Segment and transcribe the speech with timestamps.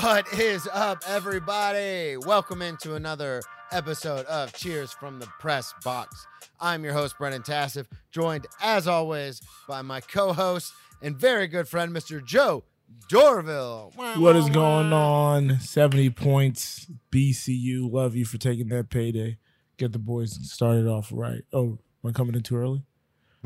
[0.00, 2.16] What is up, everybody?
[2.16, 6.24] Welcome into another episode of Cheers from the Press Box.
[6.60, 11.66] I'm your host, Brennan Tassif, joined as always by my co host and very good
[11.66, 12.24] friend, Mr.
[12.24, 12.62] Joe
[13.10, 13.92] Dorville.
[14.20, 15.58] What is going on?
[15.58, 16.86] 70 points.
[17.10, 17.90] BCU.
[17.92, 19.38] Love you for taking that payday.
[19.78, 21.42] Get the boys started off right.
[21.52, 22.84] Oh, am I coming in too early?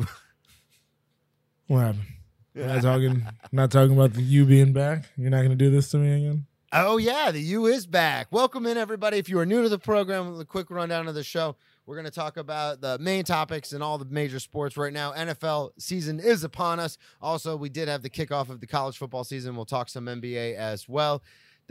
[1.67, 2.09] what happened?
[2.55, 5.05] Not talking not talking about the U being back.
[5.17, 6.47] You're not gonna do this to me again?
[6.75, 8.29] Oh, yeah, the U is back.
[8.31, 9.19] Welcome in, everybody.
[9.19, 11.55] If you are new to the program, a quick rundown of the show.
[11.85, 15.13] We're going to talk about the main topics and all the major sports right now.
[15.13, 16.97] NFL season is upon us.
[17.21, 19.55] Also, we did have the kickoff of the college football season.
[19.55, 21.23] We'll talk some NBA as well.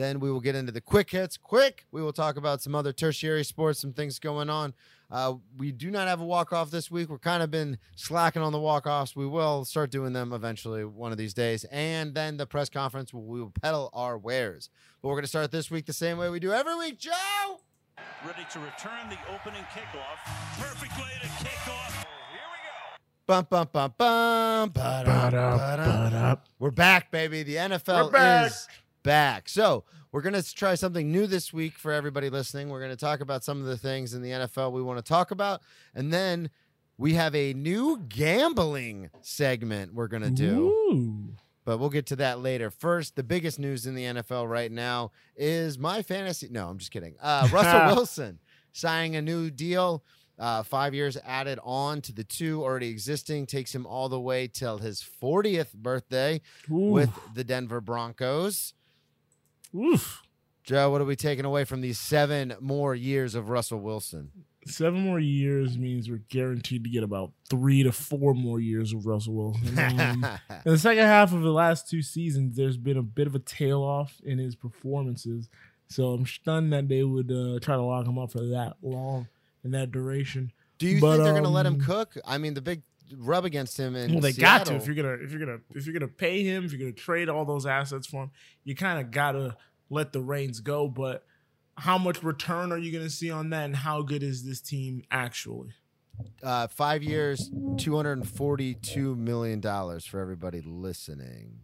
[0.01, 1.37] Then we will get into the quick hits.
[1.37, 4.73] Quick, we will talk about some other tertiary sports, some things going on.
[5.11, 7.07] Uh, we do not have a walk off this week.
[7.07, 9.15] We're kind of been slacking on the walk offs.
[9.15, 11.65] We will start doing them eventually one of these days.
[11.65, 14.69] And then the press conference, we will peddle our wares.
[15.03, 16.97] But we're going to start this week the same way we do every week.
[16.97, 17.59] Joe!
[18.25, 20.59] ready to return the opening kickoff.
[20.59, 21.93] Perfect way to kick off.
[22.31, 22.97] Here we go.
[23.27, 26.09] Bum, bum, bum, bum, ba-dum, Ba-da, ba-dum.
[26.11, 26.35] ba-da.
[26.59, 27.43] We're back, baby.
[27.43, 28.47] The NFL We're back.
[28.51, 28.67] is
[29.03, 29.49] back.
[29.49, 32.69] So we're gonna try something new this week for everybody listening.
[32.69, 35.31] We're gonna talk about some of the things in the NFL we want to talk
[35.31, 35.61] about,
[35.95, 36.49] and then
[36.97, 40.67] we have a new gambling segment we're gonna do.
[40.67, 41.33] Ooh.
[41.63, 42.71] But we'll get to that later.
[42.71, 46.47] First, the biggest news in the NFL right now is my fantasy.
[46.49, 47.15] No, I'm just kidding.
[47.21, 48.39] Uh, Russell Wilson
[48.73, 50.03] signing a new deal.
[50.39, 54.47] Uh, five years added on to the two already existing takes him all the way
[54.47, 56.41] till his 40th birthday
[56.71, 56.77] Ooh.
[56.77, 58.73] with the Denver Broncos.
[59.75, 60.21] Oof.
[60.63, 64.31] Joe, what are we taking away from these seven more years of Russell Wilson?
[64.67, 69.07] Seven more years means we're guaranteed to get about three to four more years of
[69.07, 69.77] Russell Wilson.
[69.79, 70.25] Um,
[70.65, 73.39] in the second half of the last two seasons, there's been a bit of a
[73.39, 75.49] tail off in his performances.
[75.87, 79.27] So I'm stunned that they would uh, try to lock him up for that long
[79.63, 80.51] and that duration.
[80.77, 82.15] Do you But, think they're going to let him um, cook?
[82.25, 82.83] I mean, the big
[83.17, 85.59] rub against him in Well, they Seattle, got to if you're gonna if you're gonna
[85.75, 88.31] if you're gonna pay him if you're gonna trade all those assets for him,
[88.63, 89.57] you kind of gotta
[89.89, 90.87] let the reins go.
[90.87, 91.25] But
[91.77, 95.03] how much return are you gonna see on that, and how good is this team
[95.11, 95.69] actually?
[96.43, 101.59] uh, five years, two hundred and forty-two million dollars for everybody listening.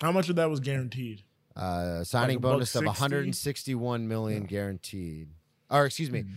[0.00, 1.22] How much of that was guaranteed?
[1.54, 2.86] Uh, signing buck bonus of 60?
[2.86, 5.28] one hundred and sixty-one million guaranteed,
[5.70, 6.32] or excuse me, Mhm.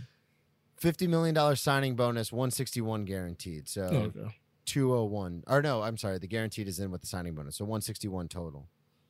[0.77, 3.67] Fifty million dollars signing bonus, one sixty-one guaranteed.
[3.67, 7.07] So Okay, two hundred one, or no, I'm sorry, the guaranteed is in with the
[7.07, 8.67] signing bonus, so one sixty-one total.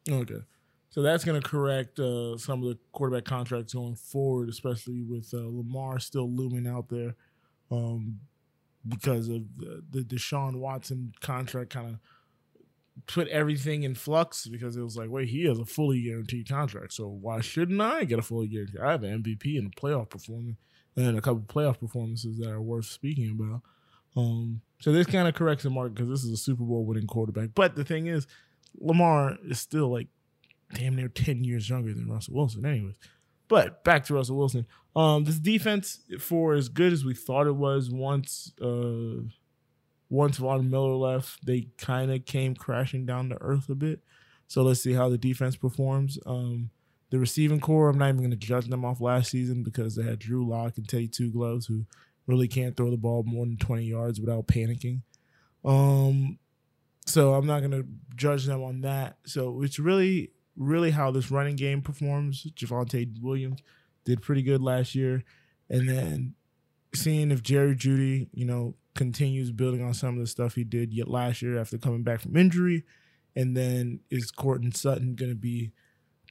[0.09, 0.41] okay.
[0.89, 5.37] So that's gonna correct uh, some of the quarterback contracts going forward, especially with uh,
[5.39, 7.15] Lamar still looming out there
[7.69, 8.21] um,
[8.87, 11.99] because of the, the Deshaun Watson contract kind of
[13.07, 16.93] put everything in flux because it was like, wait, he has a fully guaranteed contract,
[16.93, 18.79] so why shouldn't I get a fully guaranteed?
[18.79, 20.55] I have an MVP and a playoff performance
[20.95, 23.61] and a couple playoff performances that are worth speaking about.
[24.15, 27.07] Um, so this kind of corrects the mark because this is a Super Bowl winning
[27.07, 27.49] quarterback.
[27.53, 28.27] But the thing is,
[28.79, 30.07] Lamar is still like
[30.73, 32.95] damn near 10 years younger than Russell Wilson, anyways.
[33.47, 34.65] But back to Russell Wilson.
[34.95, 39.21] Um, this defense, for as good as we thought it was, once uh,
[40.09, 43.99] once Von Miller left, they kind of came crashing down to earth a bit.
[44.47, 46.17] So let's see how the defense performs.
[46.25, 46.69] Um,
[47.09, 50.03] the receiving core, I'm not even going to judge them off last season because they
[50.03, 51.85] had Drew Lock and Teddy Two Gloves, who
[52.27, 55.01] really can't throw the ball more than 20 yards without panicking.
[55.63, 56.39] Um,
[57.05, 57.85] so I'm not going to
[58.15, 59.17] judge them on that.
[59.25, 62.47] So it's really, really how this running game performs.
[62.55, 63.61] Javonte Williams
[64.05, 65.23] did pretty good last year.
[65.69, 66.33] And then
[66.93, 70.93] seeing if Jerry Jeudy, you know, continues building on some of the stuff he did
[70.93, 72.83] yet last year after coming back from injury.
[73.35, 75.71] And then is Courtland Sutton going to be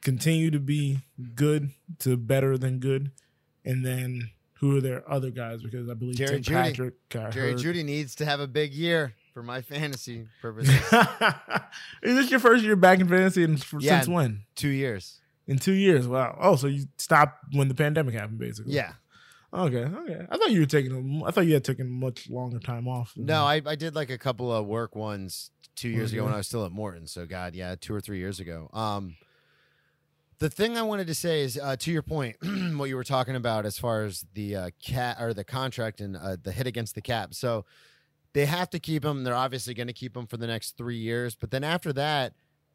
[0.05, 1.01] continue to be
[1.35, 1.71] good
[2.01, 3.11] to better than good?
[3.65, 4.31] And then
[4.61, 5.63] who are their other guys?
[5.63, 6.53] Because I believe Jerry Tim Jeudy.
[6.69, 7.61] Patrick got Jerry hurt.
[7.61, 10.75] Jeudy needs to have a big year for my fantasy purposes.
[12.03, 13.99] Is this your first year back in fantasy and Yeah.
[14.01, 14.43] since when?
[14.55, 15.21] Two years.
[15.47, 16.07] In two years.
[16.07, 16.39] Wow.
[16.41, 18.73] Oh, so you stopped when the pandemic happened, basically.
[18.75, 18.93] Yeah.
[19.53, 19.85] Okay.
[19.85, 20.27] Okay.
[20.31, 21.23] I thought you were taking.
[21.23, 23.13] A, I thought you had taken a much longer time off.
[23.17, 26.39] No, I, I did like a couple of work ones two years ago when I
[26.39, 27.07] was still at Morton.
[27.07, 28.71] So God, yeah, two or three years ago.
[28.73, 29.17] Um,
[30.39, 32.37] the thing I wanted to say is uh, to your point,
[32.77, 36.17] what you were talking about as far as the uh, cat or the contract and
[36.17, 37.35] uh, the hit against the cap.
[37.35, 37.65] So
[38.33, 39.25] they have to keep him.
[39.25, 41.35] They're obviously going to keep him for the next three years.
[41.35, 42.35] But then after that,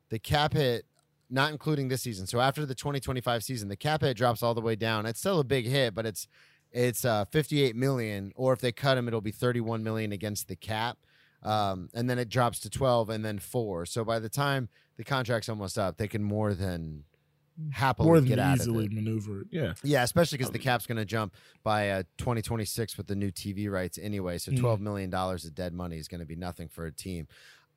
[0.09, 0.85] the cap hit,
[1.29, 2.27] not including this season.
[2.27, 5.05] So after the 2025 season, the cap hit drops all the way down.
[5.05, 6.27] It's still a big hit, but it's
[6.71, 8.31] it's uh, 58 million.
[8.35, 10.97] Or if they cut him, it'll be 31 million against the cap.
[11.41, 13.85] Um, and then it drops to 12 and then four.
[13.85, 17.05] So by the time the contract's almost up, they can more than
[17.71, 19.47] happily more than get out easily of maneuver it.
[19.51, 19.73] Yeah.
[19.83, 21.33] Yeah, especially because the Um, cap's going to jump
[21.63, 24.37] by uh, 2026 with the new TV rights anyway.
[24.37, 24.59] So Mhm.
[24.59, 27.27] $12 million of dead money is going to be nothing for a team.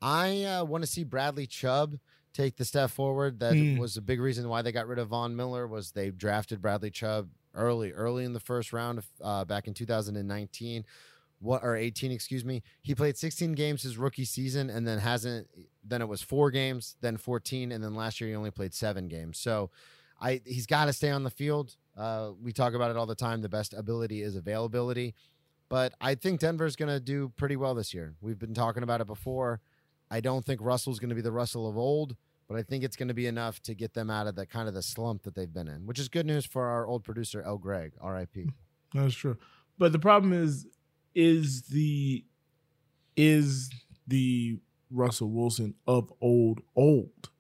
[0.00, 1.98] I uh, want to see Bradley Chubb
[2.34, 3.40] take the step forward.
[3.40, 3.78] That Mm.
[3.78, 6.90] was a big reason why they got rid of Von Miller was they drafted Bradley
[6.90, 10.84] Chubb early, early in the first round uh, back in 2019.
[11.42, 12.62] What or 18, excuse me.
[12.82, 15.48] He played 16 games his rookie season and then hasn't
[15.84, 19.08] then it was 4 games, then 14 and then last year he only played 7
[19.08, 19.38] games.
[19.38, 19.70] So
[20.20, 21.76] I he's got to stay on the field.
[21.96, 23.42] Uh, we talk about it all the time.
[23.42, 25.14] The best ability is availability,
[25.68, 28.14] but I think Denver's going to do pretty well this year.
[28.20, 29.60] We've been talking about it before.
[30.10, 32.16] I don't think Russell's going to be the Russell of old,
[32.46, 34.68] but I think it's going to be enough to get them out of the kind
[34.68, 37.42] of the slump that they've been in, which is good news for our old producer
[37.42, 38.50] El Greg, R.I.P.
[38.94, 39.38] That's true.
[39.78, 40.66] But the problem is,
[41.14, 42.24] is the
[43.16, 43.70] is
[44.06, 44.58] the
[44.90, 47.30] Russell Wilson of old old.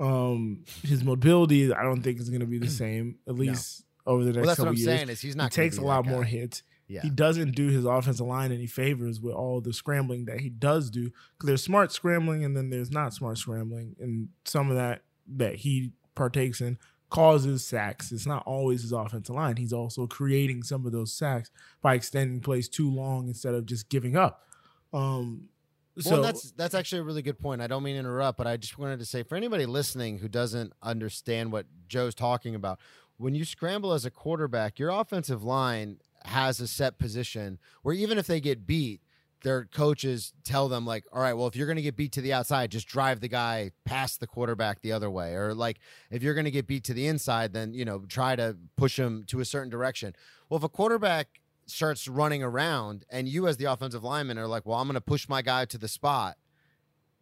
[0.00, 3.18] Um, his mobility, I don't think is going to be the same.
[3.28, 4.86] At least over the next Well, that's what couple I'm years.
[4.98, 5.50] saying is he's not.
[5.54, 6.62] gonna takes a lot more hits.
[6.88, 10.50] Yeah, He doesn't do his offensive line any favors with all the scrambling that he
[10.50, 11.04] does do.
[11.04, 15.02] Because there's smart scrambling and then there's not smart scrambling, and some of that
[15.36, 16.76] that he partakes in
[17.12, 18.10] causes sacks.
[18.10, 19.56] It's not always his offensive line.
[19.56, 21.50] He's also creating some of those sacks
[21.82, 24.46] by extending plays too long instead of just giving up.
[24.94, 25.50] Um,
[26.06, 27.60] Well, that's that's actually a really good point.
[27.60, 30.28] I don't mean to interrupt, but I just wanted to say for anybody listening who
[30.28, 32.80] doesn't understand what Joe's talking about,
[33.18, 38.16] when you scramble as a quarterback, your offensive line has a set position where even
[38.16, 39.01] if they get beat,
[39.42, 42.20] their coaches tell them like, "All right, well, if you're going to get beat to
[42.20, 45.78] the outside, just drive the guy past the quarterback the other way, or like
[46.10, 48.98] if you're going to get beat to the inside, then you know try to push
[48.98, 50.14] him to a certain direction."
[50.48, 54.66] Well, if a quarterback starts running around and you as the offensive lineman are like,
[54.66, 56.36] well, I'm going to push my guy to the spot.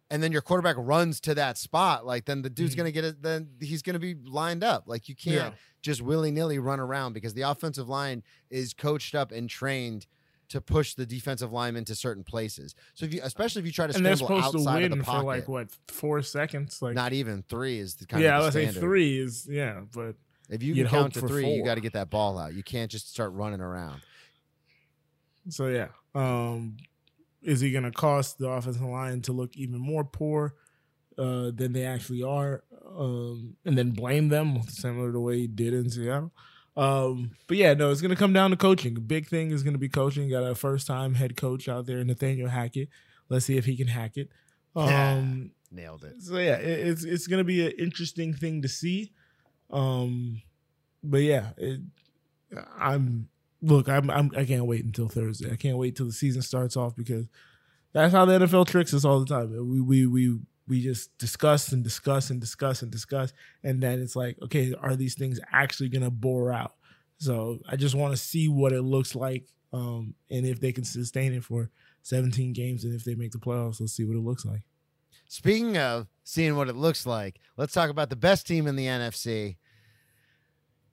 [0.09, 2.77] And then your quarterback runs to that spot, like then the dude's Mhm.
[2.77, 3.21] going to get it.
[3.21, 4.83] Then he's going to be lined up.
[4.87, 5.59] Like you can't Yeah.
[5.81, 10.07] just willy nilly run around because the offensive line is coached up and trained
[10.51, 12.75] to push the defensive lineman to certain places.
[12.93, 15.03] So if you, especially if you try to and they're scramble supposed to win the
[15.03, 16.81] for like what four seconds?
[16.81, 19.81] Like not even three is the kind of yeah, I would say three is yeah,
[19.93, 20.15] but
[20.49, 22.53] If you can count to three, you got to get that ball out.
[22.53, 24.01] You can't just start running around.
[25.47, 26.75] So yeah, um,
[27.41, 30.55] is he going to cost the offensive line to look even more poor
[31.17, 35.47] uh, than they actually are, um, and then blame them similar to the way he
[35.47, 36.33] did in Seattle?
[36.77, 38.93] Um, but yeah, no, it's going to come down to coaching.
[38.95, 40.29] Big thing is going to be coaching.
[40.29, 42.89] Got a first time head coach out there, Nathaniel Hackett.
[43.29, 44.29] Let's see if he can hack it.
[44.75, 46.21] Um, Nailed it.
[46.21, 49.11] so yeah, it, it's it's going to be an interesting thing to see.
[49.69, 50.41] Um,
[51.03, 51.81] but yeah, it,
[52.77, 53.29] I'm
[53.61, 55.51] look, I'm, I'm I can't wait until Thursday.
[55.51, 57.25] I can't wait till the season starts off because
[57.93, 59.51] that's how the NFL tricks us all the time.
[59.69, 60.39] We we we
[60.71, 64.95] we just discuss and discuss and discuss and discuss, and then it's like, okay, are
[64.95, 66.75] these things actually going to bore out?
[67.17, 70.85] So I just want to see what it looks like, um, and if they can
[70.85, 71.69] sustain it for
[72.03, 74.61] 17 games, and if they make the playoffs, let's see what it looks like.
[75.27, 78.85] Speaking of seeing what it looks like, let's talk about the best team in the
[78.85, 79.57] NFC.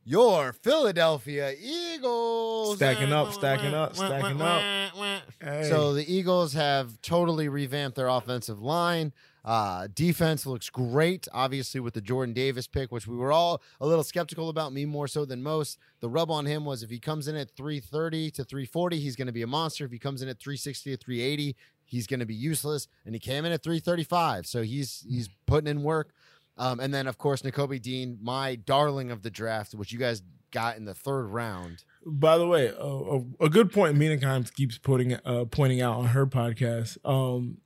[0.03, 2.79] Your Philadelphia Eagles.
[2.79, 5.23] Stacking up, stacking up, stacking up.
[5.41, 5.69] Hey.
[5.69, 9.13] So the Eagles have totally revamped their offensive line.
[9.49, 13.87] Uh, defense looks great, obviously, with the Jordan Davis pick, which we were all a
[13.87, 15.79] little skeptical about, me more so than most.
[16.01, 19.25] The rub on him was if he comes in at 330 to 340, he's going
[19.25, 19.87] to be a monster.
[19.87, 22.89] If he comes in at 360 to 380, he's going to be useless.
[23.07, 26.13] And he came in at 335, so he's he's putting in work.
[26.59, 30.23] Um, and then, of course, Nakobe Dean, my darling of the draft, which you guys
[30.51, 31.85] got in the third round.
[32.05, 36.07] By the way, a, a good point Mina Kimes keeps putting uh, pointing out on
[36.09, 36.99] her podcast.
[37.03, 37.63] Um,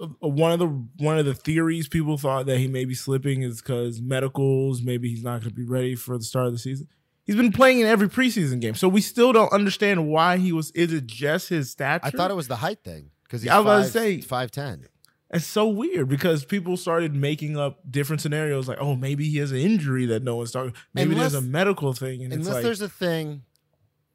[0.00, 0.66] Uh, one of the
[0.98, 4.82] one of the theories people thought that he may be slipping is because medicals.
[4.82, 6.88] Maybe he's not going to be ready for the start of the season.
[7.24, 10.70] He's been playing in every preseason game, so we still don't understand why he was.
[10.72, 12.00] Is it just his stature?
[12.04, 14.86] I thought it was the height thing because I was about to say- five ten.
[15.32, 19.52] It's so weird because people started making up different scenarios, like, oh, maybe he has
[19.52, 20.74] an injury that no one's talking.
[20.92, 23.42] Maybe there's a medical thing, and it's Unless like, there's a thing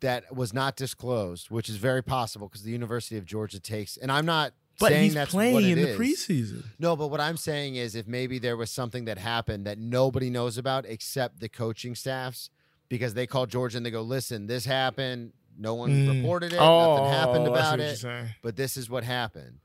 [0.02, 4.12] that was not disclosed, which is very possible because the University of Georgia takes, and
[4.12, 5.98] I'm not but saying he's that's playing in the is.
[5.98, 6.64] preseason.
[6.80, 10.30] No, but what I'm saying is if maybe there was something that happened that nobody
[10.30, 12.50] knows about except the coaching staffs,
[12.90, 15.34] because they call Georgia and they go, listen, this happened.
[15.58, 16.08] No one Mm.
[16.18, 16.60] reported it.
[16.60, 18.04] Oh, nothing happened about it.
[18.42, 19.60] But this is what happened.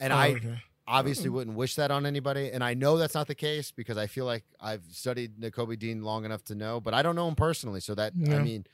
[0.00, 0.62] And Oh, I okay.
[0.88, 2.50] obviously wouldn't wish that on anybody.
[2.50, 6.02] And I know that's not the case because I feel like I've studied Nakobe Dean
[6.02, 7.80] long enough to know, but I don't know him personally.
[7.80, 8.66] So that, I mean,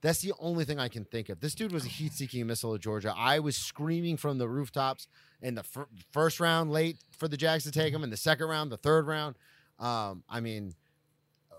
[0.00, 1.40] that's the only thing I can think of.
[1.40, 3.14] This dude was a heat seeking missile of Georgia.
[3.16, 5.06] I was screaming from the rooftops
[5.42, 8.48] in the fir- first round late for the Jags to take him, in the second
[8.48, 9.36] round, the third round.
[9.78, 10.74] Um, I mean,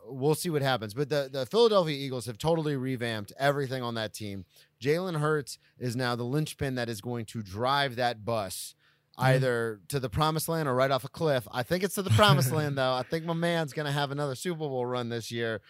[0.06, 0.94] we'll see what happens.
[0.94, 4.46] But the, the Philadelphia Eagles have totally revamped everything on that team.
[4.82, 8.76] Jalen Hurts is now the linchpin that is going to drive that bus
[9.20, 11.48] either to the promised land or right off a cliff.
[11.52, 12.94] I think it's to the promised land, though.
[12.94, 15.62] I think my man's going to have another Super Bowl run this year.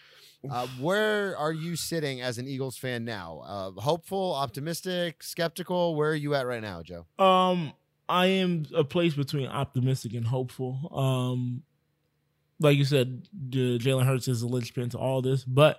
[0.48, 3.42] Uh, where are you sitting as an Eagles fan now?
[3.44, 5.94] Uh, hopeful, optimistic, skeptical?
[5.96, 7.06] Where are you at right now, Joe?
[7.18, 7.72] Um,
[8.08, 10.90] I am a place between optimistic and hopeful.
[10.94, 11.62] Um,
[12.60, 15.78] like you said, Jalen Hurts is a linchpin to all this, but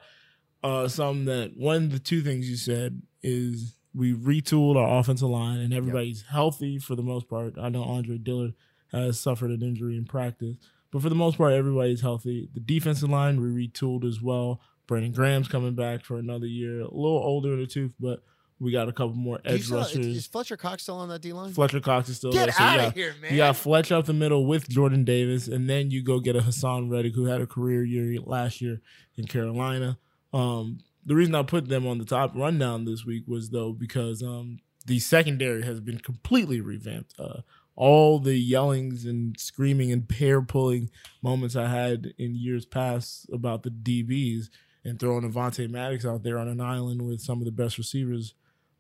[0.64, 5.30] uh, something that one of the two things you said is we retooled our offensive
[5.30, 6.32] line and everybody's yep.
[6.32, 7.56] healthy for the most part.
[7.58, 8.54] I know Andre Dillard
[8.92, 10.58] has suffered an injury in practice,
[10.92, 12.50] but for the most part, everybody's healthy.
[12.54, 14.62] The defensive line we retooled as well.
[14.88, 18.24] Brandon Graham's coming back for another year, a little older in the tooth, but
[18.60, 20.06] we got a couple more edge still, rushers.
[20.06, 21.54] Is Fletcher Cox still on that D line?
[21.54, 22.54] Fletcher Cox is still get there.
[22.54, 23.32] So out of here, man!
[23.32, 26.40] You got Fletcher up the middle with Jordan Davis, and then you go get a
[26.40, 28.82] Haason Reddick who had a career year last year
[29.16, 29.98] in Carolina.
[30.34, 34.22] Um, the reason I put them on the top rundown this week was though because
[34.22, 37.14] um, the secondary has been completely revamped.
[37.18, 37.42] Uh,
[37.76, 40.90] all the yellings and screaming and hair pulling
[41.24, 44.50] moments I had in years past about the DBs
[44.84, 48.34] and throwing Avonte Maddox out there on an island with some of the best receivers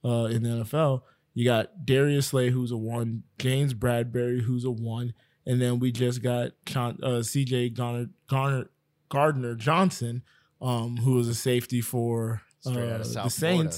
[0.03, 1.01] uh, in the NFL.
[1.33, 5.13] You got Darius Slay, who's a one, James Bradberry, who's a one,
[5.45, 7.69] and then we just got uh, C.J.
[7.69, 8.69] Garner, Garner,
[9.09, 10.23] Gardner Johnson,
[10.61, 13.77] um, who was a safety for uh, the Saints, Florida.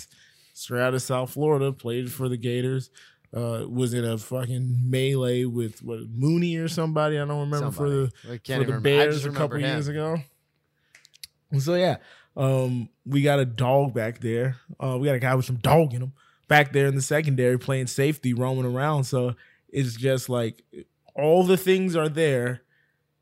[0.53, 2.89] straight out of South Florida, played for the Gators.
[3.33, 8.09] Uh, was in a fucking melee with what Mooney or somebody I don't remember somebody.
[8.25, 9.61] for the for the Bears a couple him.
[9.63, 10.17] years ago.
[11.57, 11.97] So yeah,
[12.35, 14.57] um, we got a dog back there.
[14.79, 16.13] Uh, we got a guy with some dog in him
[16.47, 19.05] back there in the secondary playing safety, roaming around.
[19.05, 19.35] So
[19.69, 20.63] it's just like
[21.15, 22.61] all the things are there.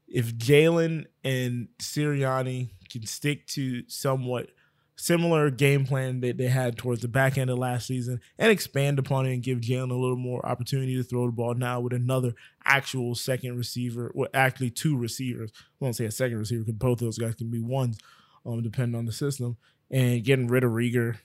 [0.07, 4.49] If Jalen and Sirianni can stick to somewhat
[4.95, 8.99] similar game plan that they had towards the back end of last season and expand
[8.99, 11.93] upon it and give Jalen a little more opportunity to throw the ball now with
[11.93, 12.33] another
[12.65, 15.51] actual second receiver, well, actually two receivers.
[15.55, 17.97] I won't say a second receiver because both of those guys can be ones,
[18.45, 19.57] um, depending on the system.
[19.91, 21.17] And getting rid of Reagor,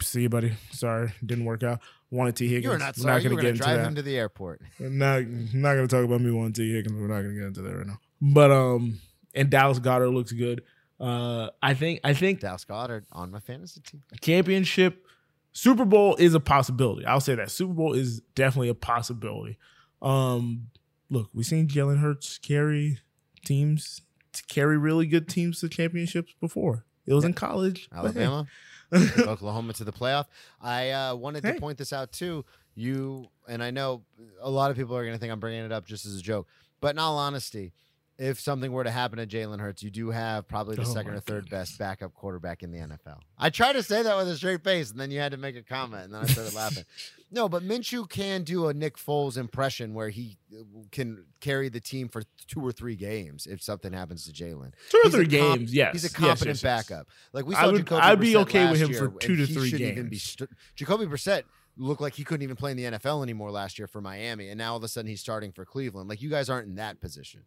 [0.00, 0.54] see you, buddy.
[0.70, 1.80] Sorry, didn't work out.
[2.10, 2.64] Wanted Tee Higgins.
[2.64, 3.14] You're not sorry.
[3.14, 4.60] Not going to get drive into him to the airport.
[4.78, 7.00] Not not going to talk about me wanting Tee Higgins.
[7.00, 7.98] We're not going to get into that right now.
[8.20, 9.00] But um,
[9.34, 10.62] and Dallas Goedert looks good.
[11.00, 14.02] Uh, I think I think Dallas Goedert on my fantasy team.
[14.20, 15.06] Championship,
[15.52, 17.06] Super Bowl is a possibility.
[17.06, 19.58] I'll say that Super Bowl is definitely a possibility.
[20.00, 20.68] Um,
[21.10, 22.98] look, we've seen Jalen Hurts carry
[23.44, 24.00] teams
[24.48, 26.84] carry really good teams to championships before.
[27.06, 27.28] It was yeah.
[27.28, 28.46] in college, Alabama,
[29.18, 30.26] Oklahoma to the playoff.
[30.60, 31.54] I uh, wanted hey.
[31.54, 32.44] to point this out too.
[32.74, 34.02] You and I know
[34.40, 36.22] a lot of people are going to think I'm bringing it up just as a
[36.22, 36.48] joke,
[36.80, 37.72] but in all honesty
[38.18, 41.14] if something were to happen to Jalen Hurts, you do have probably the oh second
[41.14, 41.70] or third goodness.
[41.70, 43.18] best backup quarterback in the NFL.
[43.38, 45.56] I tried to say that with a straight face, and then you had to make
[45.56, 46.84] a comment, and then I started laughing.
[47.32, 51.80] No, but Minshew can do a Nick Foles impression where he uh, can carry the
[51.80, 54.72] team for two or three games if something happens to Jalen.
[54.90, 55.92] Two or three comp- games, yes.
[55.92, 57.08] He's a competent yes, yes, backup.
[57.32, 59.46] Like we saw, I would, Jacoby I'd be Brissett okay with him for two to
[59.46, 59.82] three games.
[59.82, 61.44] Even be st- Jacoby Brissett
[61.78, 64.58] looked like he couldn't even play in the NFL anymore last year for Miami, and
[64.58, 66.10] now all of a sudden he's starting for Cleveland.
[66.10, 67.44] Like you guys aren't in that position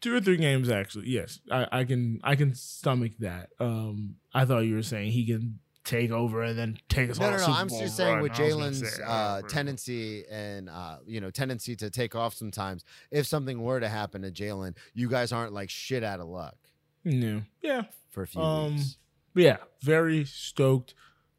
[0.00, 1.08] two or three games actually.
[1.08, 3.50] Yes, I, I can I can stomach that.
[3.58, 7.30] Um, I thought you were saying he can take over and then take us no.
[7.30, 7.46] No, no.
[7.46, 12.34] I'm just saying with Jalen's uh, tendency and uh, you know tendency to take off
[12.34, 12.84] sometimes.
[13.10, 16.56] If something were to happen to Jalen, you guys aren't like shit out of luck.
[17.04, 18.96] No, yeah, for a few um, weeks.
[19.34, 20.94] Yeah, very stoked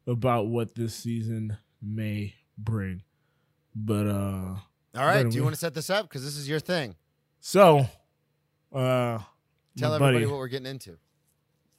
[0.06, 3.02] about what this season may bring.
[3.74, 4.56] But uh
[4.94, 6.96] all right, do you want to set this up because this is your thing?
[7.40, 7.86] So
[8.74, 9.18] uh,
[9.76, 10.98] Tell everybody buddy, what we're getting into.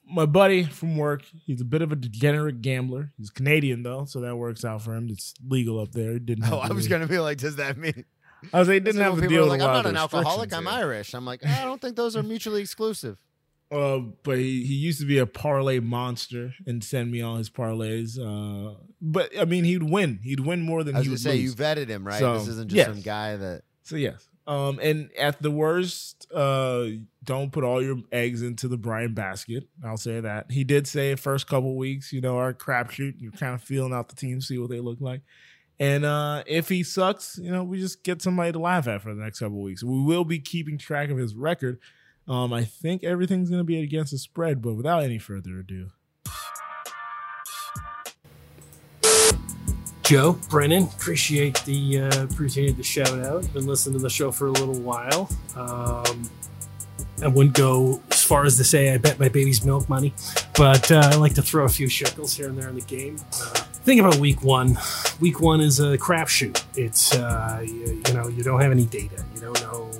[0.06, 3.12] My buddy from work, he's a bit of a degenerate gambler.
[3.16, 5.08] He's Canadian though, so that works out for him.
[5.10, 6.18] It's legal up there.
[6.18, 6.44] didn't.
[6.50, 8.04] Oh, I was gonna be like, does that mean?
[8.52, 10.52] I was like, didn't have to deal like, I'm not an alcoholic.
[10.52, 11.14] I'm Irish.
[11.14, 13.18] I'm like, I don't think those are mutually exclusive.
[13.70, 17.50] Uh, but he, he used to be a parlay monster and send me all his
[17.50, 18.18] parlays.
[18.18, 20.20] Uh, but I mean, he'd win.
[20.22, 21.32] He'd win more than I was he would say.
[21.32, 21.42] lose.
[21.42, 22.20] You vetted him, right?
[22.20, 22.86] So, this isn't just yes.
[22.86, 23.62] some guy that.
[23.82, 26.86] So yes, um, and at the worst, uh,
[27.22, 29.68] don't put all your eggs into the Brian basket.
[29.84, 30.50] I'll say that.
[30.50, 33.14] He did say first couple weeks, you know, our crapshoot.
[33.18, 35.22] You're kind of feeling out the team, see what they look like.
[35.80, 39.14] And uh, if he sucks, you know, we just get somebody to laugh at for
[39.14, 39.82] the next couple weeks.
[39.82, 41.80] We will be keeping track of his record.
[42.28, 45.90] Um, I think everything's going to be against the spread, but without any further ado,
[50.04, 53.50] Joe, Brennan, appreciate the uh, appreciate the shout out.
[53.54, 55.30] Been listening to the show for a little while.
[55.56, 56.30] Um,
[57.22, 60.12] I wouldn't go as far as to say I bet my baby's milk money,
[60.56, 63.16] but uh, I like to throw a few shekels here and there in the game.
[63.32, 64.76] Uh, think about week one.
[65.20, 66.62] Week one is a crapshoot.
[66.76, 69.24] It's uh, you, you know you don't have any data.
[69.34, 69.90] You don't know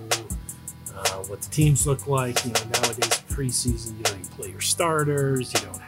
[0.95, 2.45] uh, what the teams look like.
[2.45, 5.55] You know nowadays preseason, you know you play your starters.
[5.55, 5.81] You don't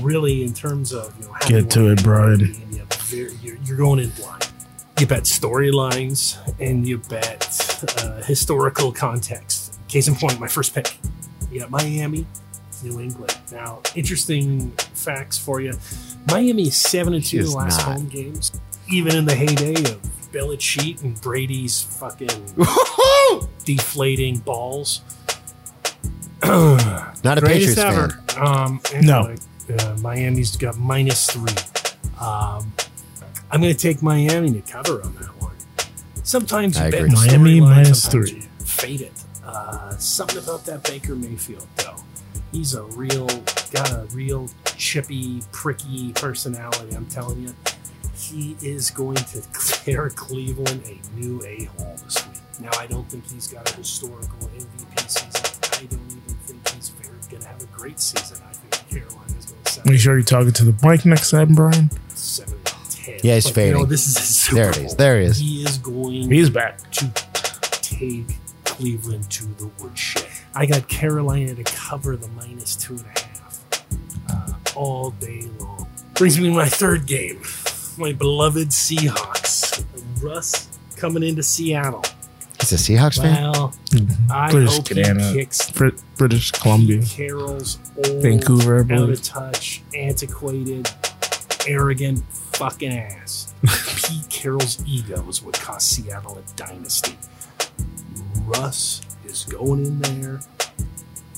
[0.00, 2.40] really in terms of you know how Get you to it, play Brian.
[2.70, 4.48] you have very- you're, you're going in blind.
[4.98, 7.48] You bet storylines and you bet
[7.98, 9.78] uh, historical context.
[9.88, 10.94] Case in point, my first pick.
[11.50, 12.26] You got Miami,
[12.84, 13.36] New England.
[13.50, 15.72] Now, interesting facts for you.
[16.28, 17.96] Miami is seven and two the last not.
[17.96, 18.52] home games,
[18.90, 20.00] even in the heyday of
[20.32, 22.28] Belichick and Brady's fucking
[23.64, 25.00] deflating balls.
[26.44, 28.08] Not a Greatest Patriots ever.
[28.28, 28.46] fan.
[28.46, 29.34] Um, No.
[29.72, 31.52] Anyway, Uh, Miami's got minus three.
[32.20, 32.72] Um,
[33.50, 35.54] I'm going to take Miami to cover on that one.
[36.22, 37.14] Sometimes you I bet agree.
[37.14, 38.40] Miami storyline, minus sometimes three.
[38.40, 39.12] you Fade it.
[39.44, 41.96] Uh, something about that Baker Mayfield, though.
[42.52, 43.26] He's a real,
[43.72, 46.94] got a real chippy, pricky personality.
[46.94, 47.54] I'm telling you,
[48.16, 52.36] he is going to tear Cleveland a new a hole this week.
[52.60, 55.60] Now, I don't think he's got a historical MVP season.
[55.72, 58.36] I don't even think he's very going to have a great season.
[59.80, 61.90] I think Carolina's going to Make sure you're talking to the mic next time, Brian.
[62.10, 63.18] seven ten.
[63.22, 63.88] Yeah, he's But, you know, fading.
[63.88, 64.82] this is his Super There it is.
[64.86, 64.96] Bowl.
[64.96, 65.38] There he is.
[65.38, 66.78] He is going He's back.
[66.92, 67.10] to
[67.82, 68.26] take
[68.64, 70.26] Cleveland to the woodshed.
[70.54, 73.64] I got Carolina to cover the minus two and a half
[74.30, 75.88] uh, all day long.
[76.14, 77.40] Brings me to my third game.
[77.98, 79.84] My beloved Seahawks.
[80.22, 82.04] Russ coming into Seattle.
[82.60, 83.50] He's a Seahawks fan.
[83.52, 84.30] Well, mm-hmm.
[84.32, 85.28] I British hope Guyana.
[85.30, 87.02] he kicks Brit- British Columbia.
[87.02, 89.10] Carroll's old, Vancouver, I out believe.
[89.18, 90.88] of touch, antiquated,
[91.66, 93.54] arrogant fucking ass.
[94.06, 97.16] Pete Carroll's ego is what cost Seattle a dynasty.
[98.44, 100.40] Russ is going in there.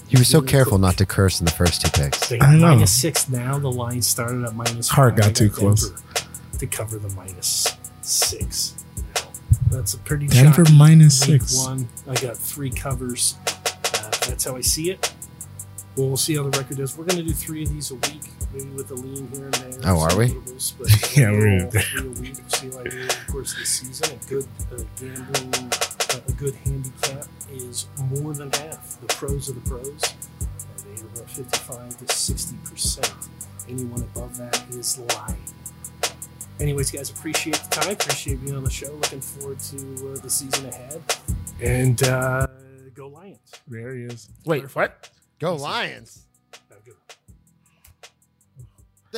[0.09, 2.29] He was so careful not to curse in the first two picks.
[2.29, 2.75] They I know.
[2.75, 3.59] minus six now.
[3.59, 5.21] The line started at minus Heart five.
[5.21, 5.89] got I too close.
[5.89, 8.82] Denver To cover the minus six.
[9.73, 11.57] Now, That's a pretty Denver chalky minus week six.
[11.67, 11.89] One.
[12.07, 13.37] I got three covers.
[13.47, 15.13] Uh, that's how I see it.
[15.97, 16.97] Well, we'll see how the record is.
[16.97, 18.21] We're going to do three of these a week,
[18.53, 19.81] maybe with a lean here and there.
[19.85, 20.29] Oh, are we?
[20.29, 22.35] notables, but Yeah, we're overall, gonna three a week.
[22.49, 24.19] See how I do over the course of the season.
[24.19, 29.01] A good uh, gambling, uh, a good handicap is more than half.
[29.01, 30.03] The pros of the pros.
[30.03, 30.47] Uh,
[30.85, 33.15] they are about 55 to 60 percent.
[33.69, 35.37] Anyone above that is lying.
[36.61, 37.93] Anyways, guys, appreciate the time.
[37.93, 38.93] Appreciate being on the show.
[38.93, 41.03] Looking forward to uh, the season ahead.
[41.61, 42.47] And uh,
[42.95, 43.39] go Lions.
[43.67, 44.29] There he is.
[44.45, 45.11] Wait, what?
[45.41, 46.27] Go Lions.
[46.71, 46.95] Have a good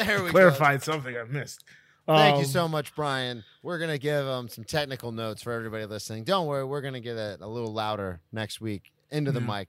[0.06, 0.30] There we go.
[0.32, 1.64] Clarified something I missed.
[2.06, 3.44] Thank you Um, so much, Brian.
[3.62, 6.24] We're gonna give um some technical notes for everybody listening.
[6.24, 9.46] Don't worry, we're gonna get it a little louder next week into the Yeah.
[9.60, 9.68] mic.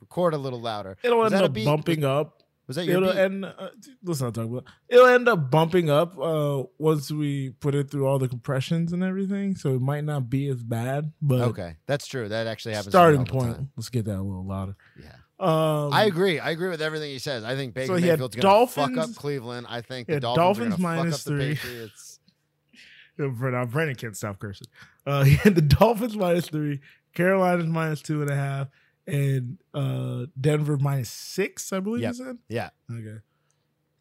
[0.00, 0.96] Record a little louder.
[1.02, 1.64] It'll Was end up beat?
[1.66, 2.42] bumping up.
[2.66, 3.18] Was that your It'll beat?
[3.20, 3.44] end.
[3.44, 3.68] Uh,
[4.02, 4.64] let's not talk about.
[4.88, 9.04] It'll end up bumping up uh, once we put it through all the compressions and
[9.04, 9.54] everything.
[9.54, 12.28] So it might not be as bad, but okay, that's true.
[12.28, 12.92] That actually happens.
[12.92, 13.68] starting point.
[13.76, 14.74] Let's get that a little louder.
[15.00, 16.40] Yeah, Um, I agree.
[16.40, 17.44] I agree with everything he says.
[17.44, 19.66] I think Baker So Mayfield's gonna fuck up Cleveland.
[19.70, 21.54] I think the Dolphins, Dolphins minus fuck up the three.
[21.54, 22.20] Patriots.
[23.16, 24.66] For now, Brandon can't stop cursing.
[25.06, 26.80] Uh, he had the Dolphins minus three,
[27.14, 28.68] Carolina's minus two and a half,
[29.06, 31.72] and uh, Denver minus six.
[31.72, 32.14] I believe Yep.
[32.14, 32.38] you said.
[32.48, 33.18] Yeah, Okay.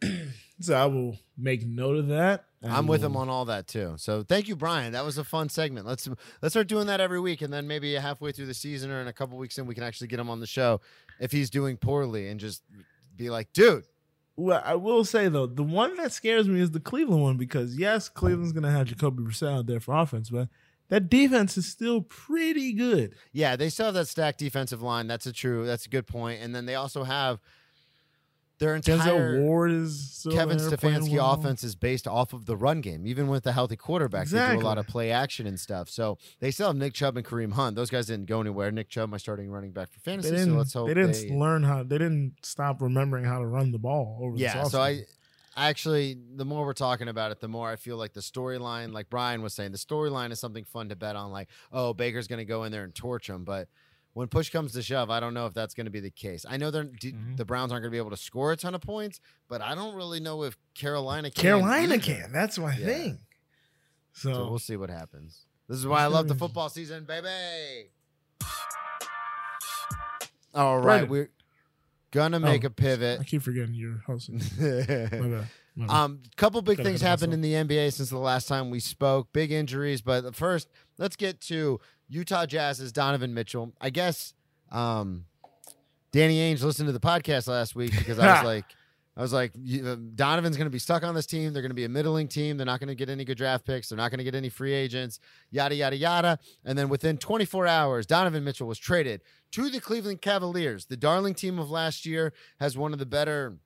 [0.60, 2.46] so I will make note of that.
[2.68, 3.94] I'm with him on all that too.
[3.98, 4.94] So thank you, Brian.
[4.94, 5.86] That was a fun segment.
[5.86, 6.10] Let's
[6.42, 9.08] let's start doing that every week, and then maybe halfway through the season or in
[9.08, 10.82] a couple weeks in, we can actually get him on the show
[11.20, 12.64] if he's doing poorly and just
[13.16, 13.86] be like, dude,
[14.36, 17.78] Well, I will say though, the one that scares me is the Cleveland one because
[17.78, 20.50] yes, Cleveland's gonna have Jacoby Brissett out there for offense, but
[20.90, 23.16] that defense is still pretty good.
[23.32, 25.08] Yeah, they still have that stacked defensive line.
[25.08, 25.66] That's a true.
[25.66, 26.42] That's a good point.
[26.42, 27.40] And then they also have
[28.58, 31.34] their entire Ward is Kevin Stefanski well.
[31.34, 33.06] offense is based off of the run game.
[33.06, 35.90] Even with the healthy quarterback, they do a lot of play action and stuff.
[35.90, 37.76] So they still have Nick Chubb and Kareem Hunt.
[37.76, 38.72] Those guys didn't go anywhere.
[38.72, 40.32] Nick Chubb, my starting running back for They fantasy.
[40.32, 40.52] didn't.
[40.52, 41.84] so let's hope they didn't they- learn how.
[41.84, 44.38] They didn't stop remembering how to run the ball over.
[44.38, 45.02] Yeah, so I.
[45.56, 49.10] actually, the more we're talking about it, the more I feel like the storyline, like
[49.10, 51.32] Brian was saying, the storyline is something fun to bet on.
[51.32, 53.68] Like, oh, Baker's going to go in there and torch him, but
[54.14, 56.46] when push comes to shove, I don't know if that's going to be the case.
[56.50, 57.36] I know they're d- Mhm.
[57.38, 59.76] the Browns aren't going to be able to score a ton of points, but I
[59.76, 61.42] don't really know if Carolina can.
[61.42, 62.00] Carolina either.
[62.04, 62.32] can.
[62.32, 62.86] That's my Yeah.
[62.86, 63.20] thing.
[64.14, 65.46] So, So we'll see what happens.
[65.68, 67.90] This is why I love the football season, baby.
[70.54, 71.10] All right, Brandon.
[71.10, 71.30] we're
[72.16, 73.20] gonna make Oh, a pivot.
[73.20, 74.42] I keep forgetting you're hosting.
[74.60, 75.12] My bad.
[75.76, 75.90] My bad.
[75.90, 79.34] Um, couple big Gotta things happened in the NBA since the last time we spoke.
[79.34, 83.74] Big injuries, but first, let's get to Utah Jazz's Donovan Mitchell.
[83.82, 84.34] I guess
[84.72, 85.26] um,
[86.14, 88.66] Danny Ainge listened to the podcast last week because I was like,
[89.18, 91.54] I was like, uh, Donovan's going to be stuck on this team.
[91.54, 92.58] They're going to be a middling team.
[92.58, 93.90] They're not going to get any good draft picks.
[93.90, 95.20] They're not going to get any free agents.
[95.52, 96.40] Yada yada yada.
[96.66, 100.86] And then within 24 hours, Donovan Mitchell was traded to the Cleveland Cavaliers.
[100.88, 103.58] The darling team of last year has one of the better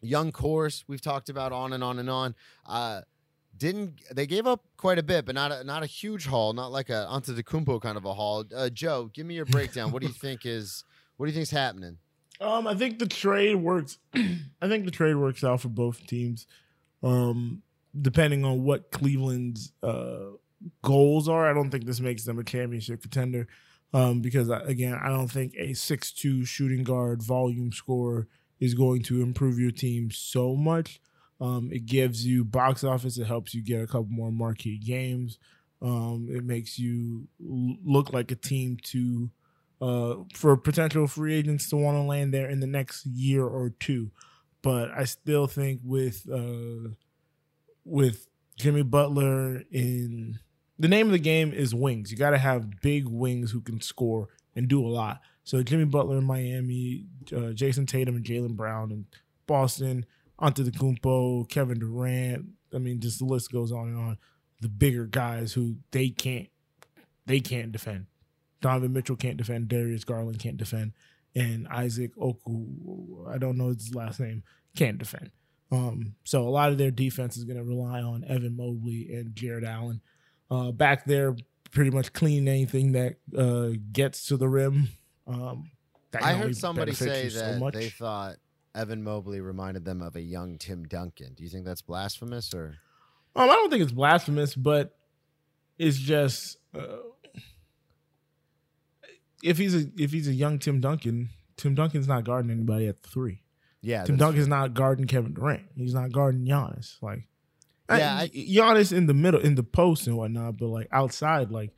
[0.00, 2.34] young cores we've talked about on and on and on.
[2.66, 3.02] Uh,
[3.56, 6.72] didn't they gave up quite a bit, but not a, not a huge haul, not
[6.72, 8.44] like a Antetokounmpo kind of a haul.
[8.54, 9.92] Uh, Joe, give me your breakdown.
[9.92, 10.84] what do you think is
[11.16, 11.98] what do you think's happening?
[12.40, 13.98] Um, I think the trade works.
[14.14, 16.46] I think the trade works out for both teams,
[17.02, 17.62] um,
[18.00, 20.32] depending on what Cleveland's uh,
[20.82, 21.48] goals are.
[21.48, 23.48] I don't think this makes them a championship contender,
[23.94, 28.28] um, because again, I don't think a six-two shooting guard volume scorer
[28.60, 31.00] is going to improve your team so much.
[31.40, 33.18] Um, it gives you box office.
[33.18, 35.38] It helps you get a couple more marquee games.
[35.82, 39.30] Um, it makes you look like a team to
[39.80, 43.70] uh, for potential free agents to want to land there in the next year or
[43.78, 44.10] two.
[44.62, 46.90] But I still think with uh,
[47.84, 50.38] with Jimmy Butler in
[50.78, 52.10] the name of the game is wings.
[52.10, 55.20] You got to have big wings who can score and do a lot.
[55.44, 59.06] So Jimmy Butler in Miami, uh, Jayson Tatum and Jaylen Brown in
[59.46, 60.04] Boston,
[60.40, 62.46] Antetokounmpo, Kevin Durant.
[62.74, 64.18] I mean, just the list goes on and on.
[64.60, 66.48] The bigger guys who they can't
[67.26, 68.06] they can't defend.
[68.60, 69.68] Donovan Mitchell can't defend.
[69.68, 70.92] Darius Garland can't defend.
[71.34, 74.42] And Isaac Oku, I don't know his last name,
[74.74, 75.30] can't defend.
[75.70, 79.34] Um, so a lot of their defense is going to rely on Evan Mobley and
[79.34, 80.00] Jarrett Allen.
[80.50, 81.36] Uh, back there,
[81.72, 84.88] pretty much clean anything that uh, gets to the rim.
[85.26, 85.70] Um,
[86.18, 87.74] I heard somebody say so that much.
[87.74, 88.36] they thought
[88.74, 91.34] Evan Mobley reminded them of a young Tim Duncan.
[91.34, 92.76] Do you think that's blasphemous or?
[93.34, 94.96] Um, I don't think it's blasphemous, but
[95.78, 96.96] it's just uh,
[99.46, 103.02] if he's a if he's a young Tim Duncan, Tim Duncan's not guarding anybody at
[103.02, 103.42] the three.
[103.82, 105.62] Yeah, Tim Duncan's not guarding Kevin Durant.
[105.76, 106.96] He's not guarding Giannis.
[107.00, 107.28] Like,
[107.88, 111.50] Yeah, I, I- Giannis in the middle, in the post and whatnot, but like outside,
[111.50, 111.70] like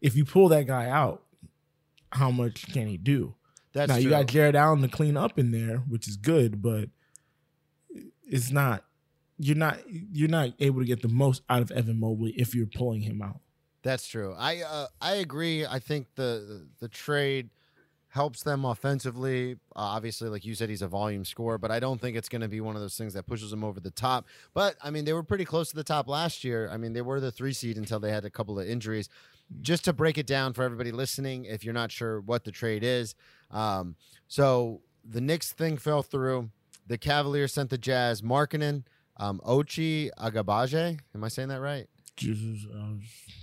[0.00, 1.22] if you pull that guy out,
[2.10, 3.34] how much can he do?
[3.72, 4.04] That's now true.
[4.04, 6.88] you got Jarrett Allen to clean up in there, which is good, but
[8.24, 8.84] it's not.
[9.38, 9.78] You're not.
[9.88, 13.22] You're not able to get the most out of Evan Mobley if you're pulling him
[13.22, 13.40] out.
[13.82, 14.34] That's true.
[14.38, 15.66] I uh, I agree.
[15.66, 17.50] I think the, the trade
[18.08, 19.54] helps them offensively.
[19.74, 22.42] Uh, obviously, like you said, he's a volume scorer, but I don't think it's going
[22.42, 24.26] to be one of those things that pushes them over the top.
[24.54, 26.68] But I mean, they were pretty close to the top last year.
[26.70, 29.08] I mean, they were the three seed until they had a couple of injuries.
[29.60, 32.84] Just to break it down for everybody listening, if you're not sure what the trade
[32.84, 33.14] is,
[33.50, 33.96] um,
[34.28, 36.50] so the Knicks thing fell through.
[36.86, 38.84] The Cavaliers sent the Jazz Markkanen,
[39.16, 41.00] um, Ochai Agbaji.
[41.14, 41.86] Am I saying that right?
[42.16, 42.66] Jesus,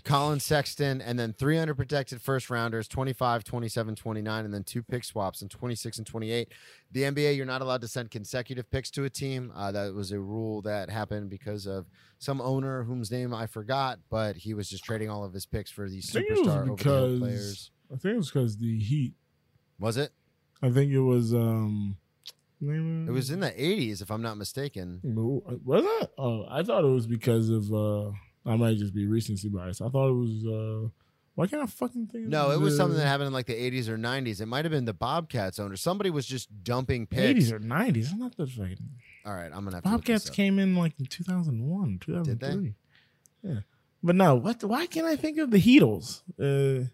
[0.03, 5.03] Collin Sexton, and then three protected first rounders 25, 27, 29, and then two pick
[5.03, 6.47] swaps in 26 and 28.
[6.91, 9.51] The NBA, you're not allowed to send consecutive picks to a team.
[9.55, 11.87] Uh, that was a rule that happened because of
[12.19, 15.71] some owner whose name I forgot, but he was just trading all of his picks
[15.71, 17.71] for these superstar over the because players.
[17.91, 19.13] I think it was because the Heat.
[19.79, 20.11] Was it?
[20.61, 21.33] I think it was.
[21.33, 21.97] um
[22.61, 25.01] It was in the 80s, if I'm not mistaken.
[25.03, 26.11] Was it?
[26.17, 27.73] Oh, I thought it was because of.
[27.73, 28.11] uh
[28.49, 29.79] I might just be recency bias.
[29.79, 30.45] I thought it was.
[30.45, 30.89] uh
[31.35, 32.25] Why can't I fucking think?
[32.25, 34.41] of No, it was something that happened in like the 80s or 90s.
[34.41, 35.75] It might have been the Bobcats owner.
[35.75, 37.45] Somebody was just dumping picks.
[37.45, 38.11] 80s or 90s.
[38.11, 38.77] I'm not that fucking.
[39.25, 39.89] All right, I'm gonna have to.
[39.89, 40.35] Bobcats up.
[40.35, 42.73] came in like in 2001, 2003.
[43.43, 43.49] they?
[43.49, 43.59] Yeah,
[44.01, 44.35] but no.
[44.35, 44.63] What?
[44.63, 46.23] Why can't I think of the Heatles?
[46.39, 46.87] Uh,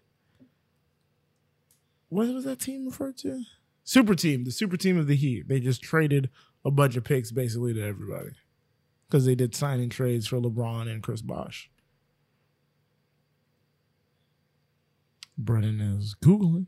[2.10, 3.42] what was that team referred to?
[3.82, 5.48] Super team, the super team of the Heat.
[5.48, 6.28] They just traded
[6.64, 8.30] a bunch of picks basically to everybody
[9.08, 11.70] because they did signing trades for LeBron and Chris Bosh.
[15.38, 16.66] Brennan is googling,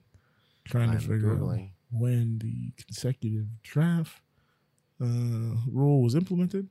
[0.65, 1.59] trying I'm to figure out
[1.91, 4.21] when the consecutive draft
[5.01, 6.69] uh, rule was implemented.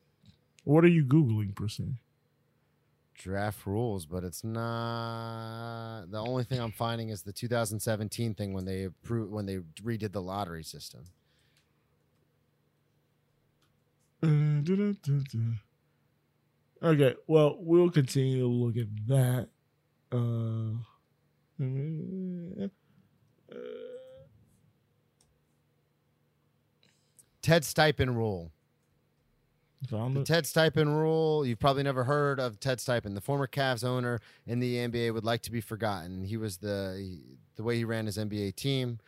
[0.63, 2.01] What are you googling per se?
[3.17, 6.05] draft rules, but it's not.
[6.09, 10.11] The only thing I'm finding is the 2017 thing when they approved when they redid
[10.13, 11.05] the lottery system.
[13.61, 14.06] Uh, du-du-du-du.
[16.83, 19.49] Okay, well, we'll continue to look at that.
[20.11, 20.77] Uh,
[27.41, 28.51] Ted Stepien rule.
[29.89, 30.23] found The.
[30.23, 31.45] Ted Stepien rule.
[31.45, 35.23] You've probably never heard of Ted Stepien, the former Cavs owner in the NBA, would
[35.23, 36.23] like to be forgotten.
[36.23, 37.19] He was the
[37.55, 38.99] the way he ran his NBA team.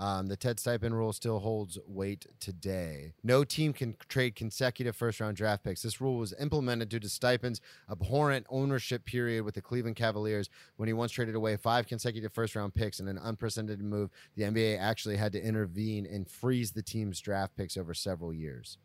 [0.00, 3.14] Um, the Ted Stepien rule still holds weight today.
[3.24, 5.82] No team can trade consecutive first round draft picks.
[5.82, 10.86] This rule was implemented due to Stepien's abhorrent ownership period with the Cleveland Cavaliers when
[10.86, 14.10] he once traded away five consecutive first round picks in an unprecedented move.
[14.36, 18.78] The NBA actually had to intervene and freeze the team's draft picks over several years.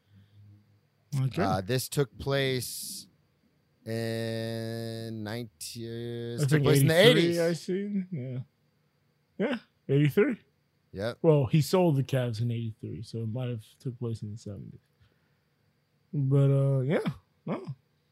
[1.26, 1.44] Okay.
[1.44, 3.06] Uh, this took place
[3.86, 6.40] in 19.
[6.42, 7.58] I Took place in the 83, I 80s.
[7.58, 8.04] see.
[8.12, 8.38] Yeah.
[9.38, 9.58] Yeah.
[9.88, 10.38] 83.
[10.94, 11.18] Yep.
[11.22, 14.38] Well, he sold the Cavs in 83, so it might have took place in the
[14.38, 14.78] 70s.
[16.14, 17.00] But uh yeah.
[17.46, 17.64] No.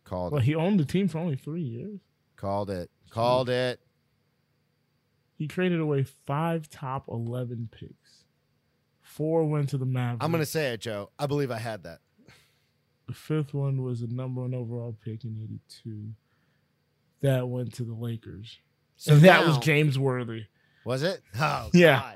[0.03, 0.45] Called Well, it.
[0.45, 1.99] he owned the team for only 3 years.
[2.35, 2.89] Called it.
[3.11, 3.79] Called it.
[5.37, 8.25] He traded away 5 top 11 picks.
[9.01, 10.23] 4 went to the Mavericks.
[10.25, 11.11] I'm going to say it, Joe.
[11.19, 11.99] I believe I had that.
[13.07, 15.37] The fifth one was a number one overall pick in
[15.83, 16.09] 82.
[17.21, 18.59] That went to the Lakers.
[18.95, 20.45] So and that was James Worthy.
[20.85, 21.21] Was it?
[21.39, 21.99] Oh, Yeah.
[21.99, 22.15] God.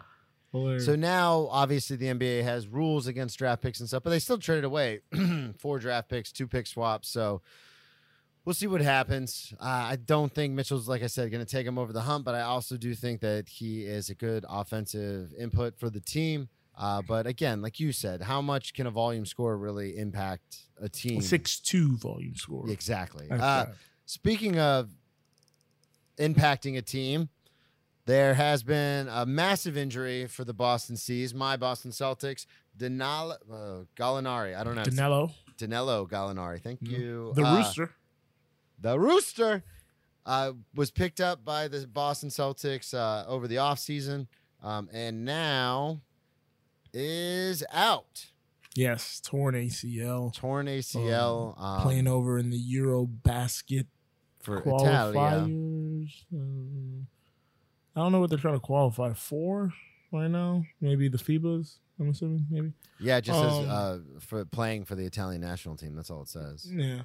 [0.56, 0.86] Hilarious.
[0.86, 4.38] So now, obviously, the NBA has rules against draft picks and stuff, but they still
[4.38, 5.02] traded away
[5.60, 7.10] four draft picks, two pick swaps.
[7.10, 7.42] So
[8.46, 9.54] we'll see what happens.
[9.60, 12.26] Uh, I don't think Mitchell's, like I said, going to take him over the hump,
[12.26, 16.50] but I also do think that he is a good offensive input for the team.
[16.78, 20.90] Uh, but again, like you said, how much can a volume score really impact a
[20.90, 21.22] team?
[21.22, 22.70] Six two volume score.
[22.70, 23.28] Exactly.
[23.32, 23.68] Uh.
[24.06, 24.92] Speaking of
[26.20, 27.30] impacting a team,
[28.06, 32.46] there has been a massive injury for the Boston Seas, my Boston Celtics.
[32.78, 33.56] Danilo uh,
[33.96, 34.56] Gallinari.
[34.56, 34.84] I don't know.
[34.84, 36.62] Danilo, Danilo Gallinari.
[36.62, 36.90] Thank Mhm.
[36.92, 37.34] you.
[37.36, 37.92] the Uh, rooster.
[38.82, 39.64] The Rooster
[40.26, 44.28] uh, was picked up by the Boston Celtics uh, over the offseason
[44.62, 46.02] um, and now
[46.94, 48.32] is out.
[48.76, 50.34] Yes, torn ACL.
[50.34, 51.58] Torn ACL.
[51.58, 53.88] um, playing over in the Euro basket
[54.42, 55.14] for Italia.
[55.16, 57.06] qualifiers.
[57.96, 59.74] I don't know what they're trying to qualify for
[60.12, 60.64] right now.
[60.82, 61.78] Maybe the FIBAs.
[62.00, 62.46] I'm assuming.
[62.50, 62.74] Maybe.
[63.00, 65.96] Yeah, it just Um, says uh, for playing for the Italian national team.
[65.96, 66.70] That's all it says.
[66.70, 67.02] Yeah.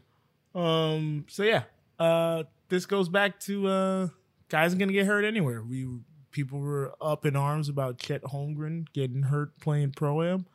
[0.54, 1.26] Um.
[1.28, 1.62] So yeah.
[1.98, 2.44] Uh.
[2.68, 4.08] This goes back to uh.
[4.48, 5.62] Guys are gonna get hurt anywhere.
[5.62, 5.86] We
[6.32, 10.46] people were up in arms about Chet Holmgren getting hurt playing pro am.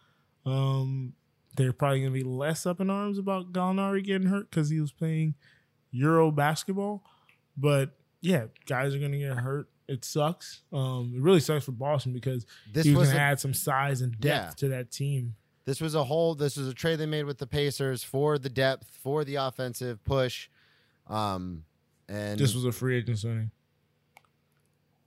[0.45, 1.13] Um.
[1.55, 4.91] They're probably gonna be less up in arms about Gallinari getting hurt because he was
[4.91, 5.35] playing
[5.91, 7.03] Euro basketball.
[7.55, 9.69] But yeah, guys are gonna get hurt.
[9.87, 10.61] It sucks.
[10.73, 11.13] Um.
[11.15, 14.01] It really sucks for Boston because This he was was gonna a, add some size
[14.01, 14.53] and depth Yeah.
[14.57, 15.35] to that team.
[15.65, 16.33] this was a whole.
[16.35, 20.03] This was a trade they made with the Pacers for the depth, for the offensive
[20.03, 20.49] push.
[21.07, 21.65] Um,
[22.09, 23.51] and This was a free agent signing.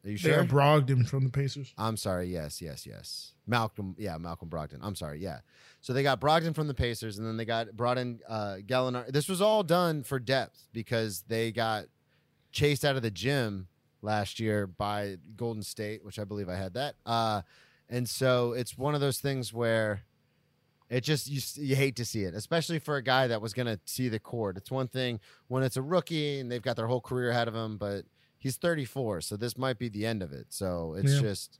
[0.05, 0.45] are you They sure?
[0.45, 1.73] got Brogdon from the Pacers.
[1.77, 2.27] I'm sorry.
[2.33, 3.35] Yes, yes, yes.
[3.47, 3.95] Malcolm.
[3.99, 4.79] Yeah, Malcolm Brogdon.
[4.83, 5.21] I'm sorry.
[5.21, 5.41] Yeah.
[5.81, 9.09] So they got Brogdon from the Pacers, and then they got brought in uh, Gallinari.
[9.13, 11.87] This was all done for depth because they got
[12.53, 13.69] chased out of the gym
[14.03, 16.95] last year by Golden State, which I believe I had that.
[17.05, 17.43] Uh,
[17.89, 20.03] and so it's one of those things where
[20.91, 23.67] it just you you hate to see it, especially for a guy that was going
[23.67, 24.57] to see the court.
[24.57, 27.55] It's one thing when it's a rookie and they've got their whole career ahead of
[27.55, 28.05] them, but
[28.39, 30.47] he's 34, so this might be the end of it.
[30.51, 31.21] So it's Yeah.
[31.21, 31.59] just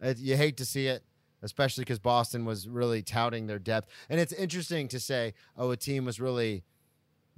[0.00, 1.02] it, you hate to see it,
[1.42, 5.76] especially because Boston was really touting their depth, and it's interesting to say, oh, a
[5.76, 6.64] team was really.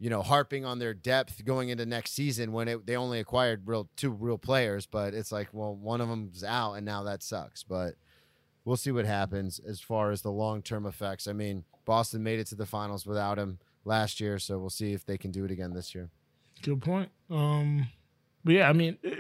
[0.01, 3.63] You know, harping on their depth going into next season when it, they only acquired
[3.67, 7.23] real two real players, but it's like, well, one of them's out, and now that
[7.23, 7.63] sucks.
[7.63, 7.97] But
[8.65, 11.29] we'll see what happens as far as the long term effects.
[11.29, 14.95] I mean, Boston made it to the finals without him last year, so we'll see
[14.95, 16.09] if they can do it again this year.
[16.63, 17.11] Good point.
[17.31, 17.89] Um,
[18.45, 19.15] but yeah, I mean, eh,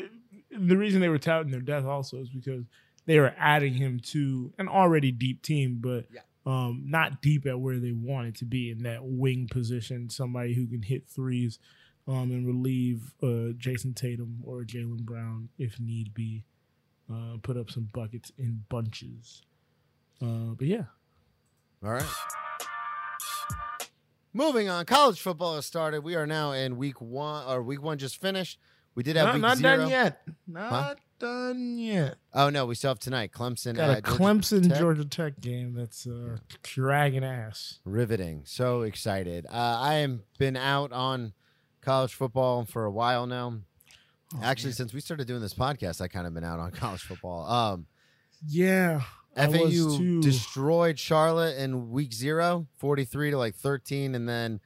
[0.58, 2.64] the reason they were touting their death also is because
[3.06, 6.20] they were adding him to an already deep team, but Yeah.
[6.50, 10.10] Um, not deep at where they wanted to be in that wing position.
[10.10, 11.58] Somebody who can hit threes
[12.08, 16.44] um, and relieve uh, Jayson Tatum or Jaylen Brown if need be.
[17.12, 19.42] Uh, put up some buckets in bunches.
[20.22, 20.84] Uh, but yeah,
[21.84, 22.04] All right.
[24.32, 26.04] Moving on, college football has started.
[26.04, 28.60] We are now in week one, or week one just finished.
[28.94, 29.76] We did have not, week not zero.
[29.76, 30.22] done yet.
[30.46, 32.16] Not done yet.
[32.34, 33.30] Oh no, we still have tonight.
[33.32, 34.78] Clemson Got a at Georgia Clemson Tech.
[34.78, 37.78] Georgia Tech game that's uh, dragging ass.
[37.84, 38.42] Riveting.
[38.46, 39.46] So excited.
[39.46, 41.34] Uh, I am been out on
[41.80, 43.60] college football for a while now.
[44.34, 44.74] Oh, Actually, man.
[44.74, 47.46] since we started doing this podcast, I kind of been out on college football.
[47.46, 47.86] Um,
[48.46, 49.02] yeah,
[49.36, 54.14] I was FAU destroyed Charlotte in week zero, 43 to like 13.
[54.14, 54.60] And then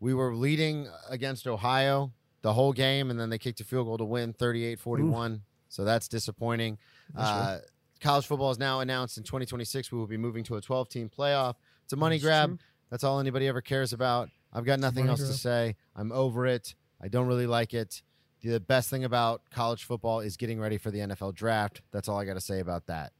[0.00, 2.12] we were leading against Ohio
[2.42, 3.10] the whole game.
[3.10, 5.42] And then they kicked a field goal to win 38 41.
[5.76, 6.78] So that's disappointing.
[7.14, 7.60] That's Uh,
[8.00, 9.92] college football is now announced in 2026.
[9.92, 11.56] We will be moving to a 12 team playoff.
[11.84, 12.48] It's a money That's grab.
[12.48, 12.58] true.
[12.88, 14.30] That's all anybody ever cares about.
[14.54, 15.76] I've got nothing else to say.
[15.94, 16.74] I'm over it.
[16.98, 18.00] I don't really like it.
[18.42, 21.82] The best thing about college football is getting ready for the NFL draft.
[21.90, 23.12] That's all I got to say about that.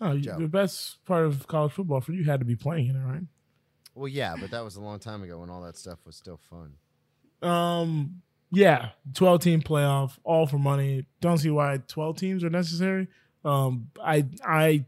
[0.00, 0.36] Oh, Joe.
[0.36, 3.22] the best part of college football for you had to be playing in it, right?
[3.94, 6.38] Well, yeah, but that was a long time ago when all that stuff was still
[6.50, 6.74] fun.
[7.48, 11.04] Um, yeah, twelve team playoff, all for money.
[11.20, 13.08] Don't see why twelve teams are necessary.
[13.44, 14.84] Um, I I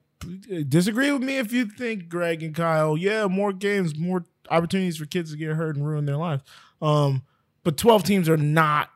[0.69, 2.97] disagree with me if you think Greg and Kyle.
[2.97, 6.43] Yeah, more games, more opportunities for kids to get hurt and ruin their lives.
[6.83, 7.23] Um,
[7.63, 8.91] but twelve teams are not.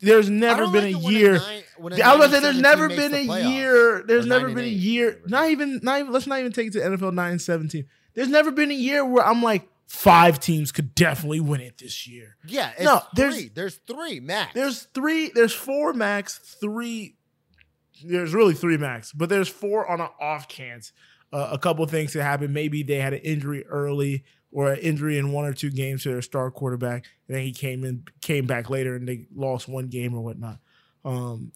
[0.00, 1.32] There's never been like a year.
[1.34, 1.62] nine-
[2.02, 3.54] I was to say there's never been a playoffs.
[3.54, 4.04] year.
[4.06, 5.20] There's never been a year.
[5.26, 7.86] Not even not even let's not even take it to NFL nine seventeen.
[8.14, 12.06] There's never been a year where I'm like five teams could definitely win it this
[12.08, 12.36] year.
[12.46, 13.22] Yeah, it's No, three.
[13.24, 14.52] there's- There's three max.
[14.54, 17.16] There's three, there's four max, three.
[18.04, 20.92] There's really three max, but there's four on an off chance.
[21.32, 22.52] Uh, a couple things that happened.
[22.54, 26.10] Maybe they had an injury early or an injury in one or two games to
[26.10, 29.88] their star quarterback, and then he came in, came back later, and they lost one
[29.88, 30.58] game or whatnot.
[31.04, 31.52] Um,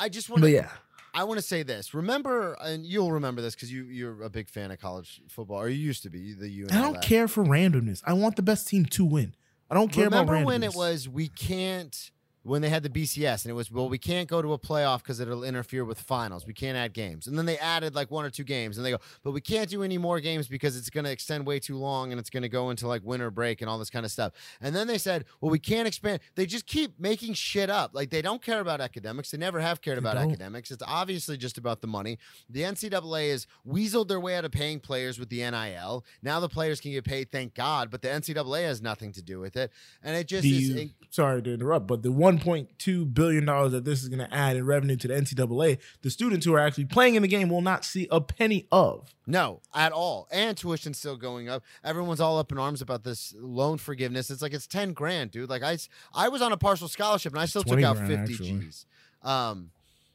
[0.00, 0.50] I just want to.
[0.50, 0.70] yeah,
[1.18, 1.94] I want to say this.
[1.94, 5.68] Remember, and you'll remember this because you you're a big fan of college football, or
[5.68, 6.32] you used to be.
[6.32, 6.68] The you.
[6.68, 8.02] and I don't care for randomness.
[8.06, 9.34] I want the best team to win.
[9.68, 10.46] I don't care Remember about randomness.
[10.46, 12.12] when it was we can't
[12.48, 14.98] when they had the BCS and it was well we can't go to a playoff
[14.98, 16.46] because it'll interfere with finals.
[16.46, 18.90] We can't add games, and then they added like one or two games, and they
[18.90, 21.76] go, but we can't do any more games because it's going to extend way too
[21.76, 24.10] long and it's going to go into like winter break and all this kind of
[24.10, 24.32] stuff.
[24.60, 26.20] And then they said, well we can't expand.
[26.34, 27.94] They just keep making shit up.
[27.94, 29.30] Like they don't care about academics.
[29.30, 30.70] They never have cared about academics.
[30.70, 32.18] It's obviously just about the money.
[32.48, 36.04] The NCAA has weaseled their way out of paying players with the NIL.
[36.22, 39.38] Now the players can get paid, thank God, but the NCAA has nothing to do
[39.40, 39.72] with it.
[40.02, 40.74] And it just is.
[40.74, 44.56] the, sorry to interrupt, but the 1.2 billion dollars that this is going to add
[44.56, 47.60] in revenue to the NCAA, the students who are actually playing in the game will
[47.60, 49.14] not see a penny of.
[49.26, 50.28] No, at all.
[50.30, 51.62] And tuition's still going up.
[51.84, 54.30] Everyone's all up in arms about this loan forgiveness.
[54.30, 55.50] It's like it's 10 grand, dude.
[55.50, 55.78] Like I,
[56.14, 58.60] I was on a partial scholarship and I still took out grand, 50 actually.
[58.60, 58.86] G's.
[59.22, 59.70] Um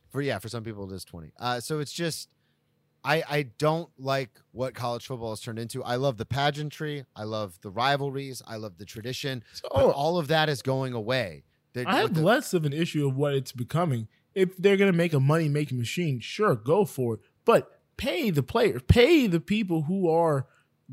[0.09, 1.31] for yeah, for some people it is 20.
[1.39, 2.29] Uh so it's just
[3.03, 5.83] I I don't like what college football has turned into.
[5.83, 9.43] I love the pageantry, I love the rivalries, I love the tradition.
[9.63, 11.43] but So all of that is going away.
[11.73, 14.07] The- I have the- less of an issue of what it's becoming.
[14.33, 17.19] If they're going to make a money making machine, sure, go for it.
[17.45, 20.47] But pay the players, pay the people who are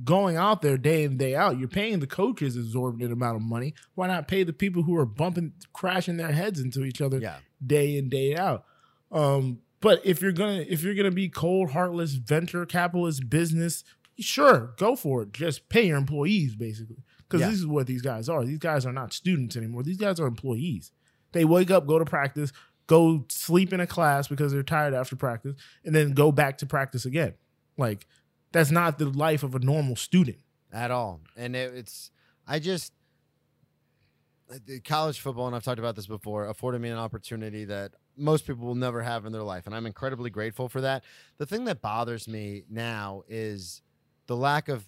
[0.05, 1.59] going out there day in day out.
[1.59, 3.75] You're paying the coaches exorbitant amount of money.
[3.95, 7.37] Why not pay the people who are bumping, crashing their heads into each other yeah.
[7.65, 8.65] day in day out.
[9.11, 13.83] Um, but if you're gonna if you're gonna be cold, heartless, venture capitalist business,
[14.19, 15.33] sure, go for it.
[15.33, 17.51] Just pay your employees basically, because Yeah.
[17.51, 18.45] this is what these guys are.
[18.45, 19.85] These guys are not students anymore.
[19.85, 20.91] These guys are employees.
[21.31, 22.53] They wake up, go to practice,
[22.89, 26.67] go sleep in a class because they're tired after practice, and then go back to
[26.67, 27.35] practice again.
[27.79, 28.07] Like
[28.51, 30.39] that's not the life of a normal student.
[30.73, 31.21] at all.
[31.37, 32.11] And it, it's,
[32.47, 32.93] I just,
[34.85, 38.67] college football, and I've talked about this before, afforded me an opportunity that most people
[38.67, 39.67] will never have in their life.
[39.67, 41.05] And I'm incredibly grateful for that.
[41.39, 43.83] The thing that bothers me now is
[44.27, 44.85] the lack of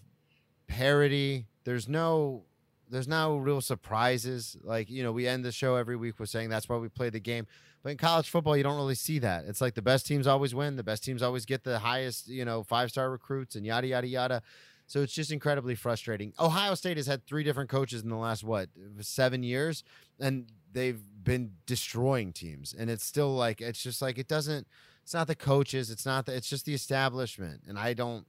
[0.66, 1.46] parity.
[1.64, 2.44] There's no,
[2.88, 4.57] there's no real surprises.
[4.62, 7.11] Like, you know, we end the show every week with saying that's why we play
[7.11, 7.46] the game.
[7.83, 9.44] But in college football, you don't really see that.
[9.46, 10.77] It's like the best teams always win.
[10.77, 14.07] The best teams always get the highest, you know, five star recruits and yada, yada,
[14.07, 14.42] yada.
[14.87, 16.33] So it's just incredibly frustrating.
[16.38, 18.68] Ohio State has had three different coaches in the last what
[19.01, 19.85] seven years,
[20.20, 22.75] and they've been destroying teams.
[22.79, 24.66] And it's still like it's just like it doesn't.
[25.03, 25.90] It's not the coaches.
[25.90, 26.37] It's not the.
[26.37, 27.62] It's just the establishment.
[27.66, 28.27] And I don't.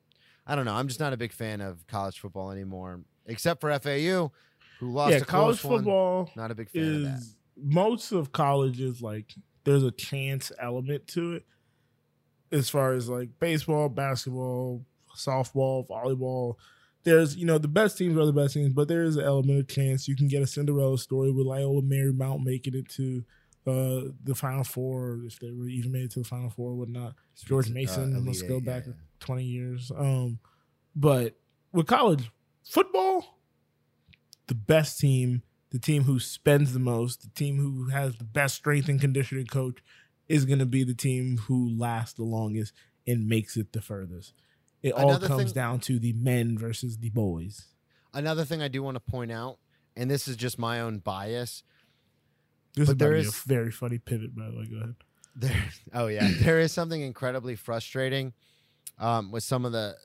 [0.48, 0.74] I don't know.
[0.74, 4.32] I'm just not a big fan of college football anymore, except for FAU,
[4.80, 5.12] who lost.
[5.12, 5.78] yeah, a college close one.
[5.80, 7.18] football Not a big fan of that.
[7.20, 9.34] is most of colleges like
[9.64, 11.46] there's a chance element to it
[12.52, 16.56] as far as like baseball, basketball, softball, volleyball.
[17.04, 19.60] There's you know the best teams are the best teams, but there is an element
[19.60, 23.24] of chance you can get a Cinderella story with Loyola Marymount making it to
[23.66, 26.76] uh, the Final Four, if they were even made it to the Final Four or
[26.76, 27.14] whatnot.
[27.46, 28.94] George Uh, Mason Elite must go back yeah.
[29.20, 29.92] 20 years.
[29.96, 30.40] Um,
[30.96, 31.36] but
[31.72, 32.30] with college
[32.64, 33.40] football,
[34.48, 38.56] the best team, the team who spends the most, the team who has the best
[38.56, 39.80] strength and conditioning coach
[40.28, 42.74] is going to be the team who lasts the longest
[43.08, 44.34] and makes it the furthest.
[44.82, 47.66] It all Another comes thing- down to the men versus the boys.
[48.14, 49.58] Another thing I do want to point out,
[49.96, 51.64] and this is just my own bias.
[52.76, 54.66] This But is there is- a very funny pivot, by the way.
[54.70, 54.96] Go ahead.
[55.36, 58.34] There, oh yeah, there is something incredibly frustrating
[59.00, 59.96] um, with some of the.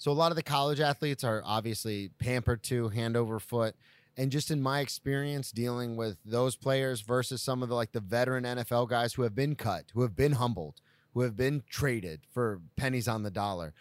[0.00, 3.76] So a lot of the college athletes are obviously pampered to hand over foot,
[4.16, 8.00] and just in my experience dealing with those players versus some of the like the
[8.00, 10.80] veteran NFL guys who have been cut, who have been humbled,
[11.12, 13.74] who have been traded for pennies on the dollar.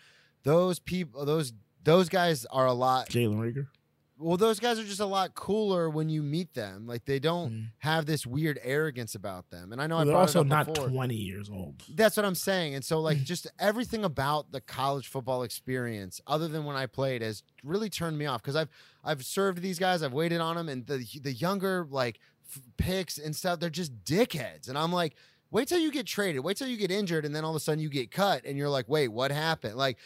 [0.43, 1.53] Those people, those
[1.85, 3.67] those guys are a lot Jalen Reagor.
[4.19, 6.85] Well, those guys are just a lot cooler when you meet them.
[6.85, 7.65] Like they don't Mm.
[7.79, 9.71] have this weird arrogance about them.
[9.71, 10.89] And I know Well, I they're also not before.
[10.89, 11.81] 20 years old.
[11.95, 12.75] That's what I'm saying.
[12.75, 17.21] And so, like, just everything about the college football experience, other than when I played,
[17.21, 18.69] has really turned me off because I've
[19.03, 23.17] I've served these guys, I've waited on them, and the the younger like f- picks
[23.17, 24.67] and stuff, they're just dickheads.
[24.67, 25.15] And I'm like,
[25.51, 27.59] wait till you get traded, wait till you get injured, and then all of a
[27.61, 29.75] sudden you get cut, and you're like, wait, what happened?
[29.75, 29.97] Like.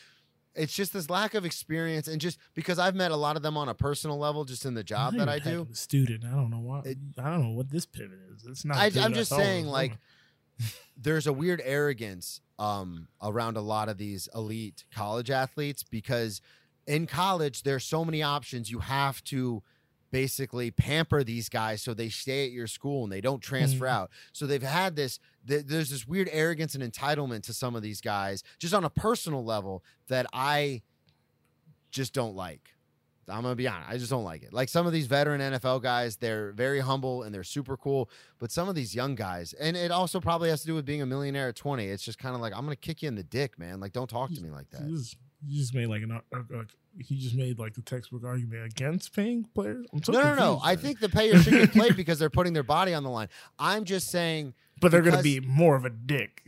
[0.56, 3.58] It's just this lack of experience, and just because I've met a lot of them
[3.58, 6.24] on a personal level, just in the job that I do, a student.
[6.24, 6.82] I don't know why.
[6.86, 8.46] It- I don't know what this pivot is.
[8.46, 8.78] It's not.
[8.78, 9.98] I, i'm just saying, like,
[10.98, 16.40] there's a weird arrogance um, around a lot of these elite college athletes because
[16.86, 18.70] in college there's so many options.
[18.70, 19.64] You have to
[20.12, 23.90] basically pamper these guys so they stay at your school and they don't transfer Mhm.
[23.92, 24.12] out.
[24.32, 25.18] So they've had this.
[25.48, 28.90] Th- There's this weird arrogance and entitlement to some of these guys, just on a
[28.90, 30.82] personal level, that I
[31.92, 32.70] just don't like.
[33.30, 33.90] I'm gonna be honest.
[33.90, 34.52] I just don't like it.
[34.52, 38.10] Like some of these veteran NFL guys, they're very humble and they're super cool.
[38.38, 41.02] But some of these young guys, and it also probably has to do with being
[41.02, 41.86] a millionaire at 20.
[41.86, 43.80] It's just kind of like I'm gonna kick you in the dick, man.
[43.80, 44.82] Like don't talk to me like that.
[44.82, 45.16] You just,
[45.48, 46.12] you just made like an.
[46.12, 46.68] ar- ar- Like,
[47.00, 49.86] he just made like the textbook argument against paying players.
[49.94, 50.36] I'm so No, no, no.
[50.36, 53.10] confused, I think the players should get played because they're putting their body on the
[53.10, 53.30] line.
[53.58, 54.54] I'm just saying,
[54.84, 56.44] but they're going to be more of a dick.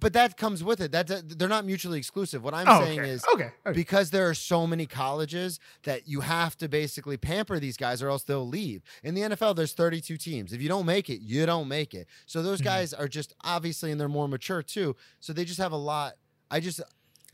[0.00, 0.92] but that comes with it.
[0.92, 2.42] That they're not mutually exclusive.
[2.42, 3.10] What I'm Oh, saying okay.
[3.10, 3.50] is, okay.
[3.66, 3.74] okay.
[3.76, 8.08] because there are so many colleges that you have to basically pamper these guys or
[8.08, 8.82] else they'll leave.
[9.02, 10.52] In the NFL, there's 32 teams.
[10.54, 12.06] If you don't make it, you don't make it.
[12.24, 12.64] So those Mhm.
[12.64, 14.96] guys are just obviously and they're more mature too.
[15.20, 16.14] So they just have a lot.
[16.50, 16.80] I just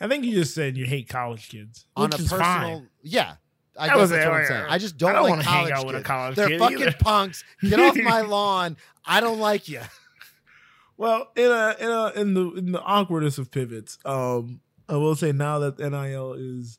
[0.00, 2.88] I think you just said you hate college kids, on a personal, fine.
[3.02, 3.34] yeah.
[3.78, 4.66] I I guess that's what I'm saying.
[4.68, 6.06] I just don't, I don't like wanna hang out with a kids.
[6.06, 6.92] college They're fucking either.
[6.98, 7.42] punks.
[7.62, 8.76] Get off my lawn.
[9.04, 9.80] I don't like you.
[10.96, 15.16] Well, in a in a in the in the awkwardness of pivots, um, I will
[15.16, 16.78] say now that NIL is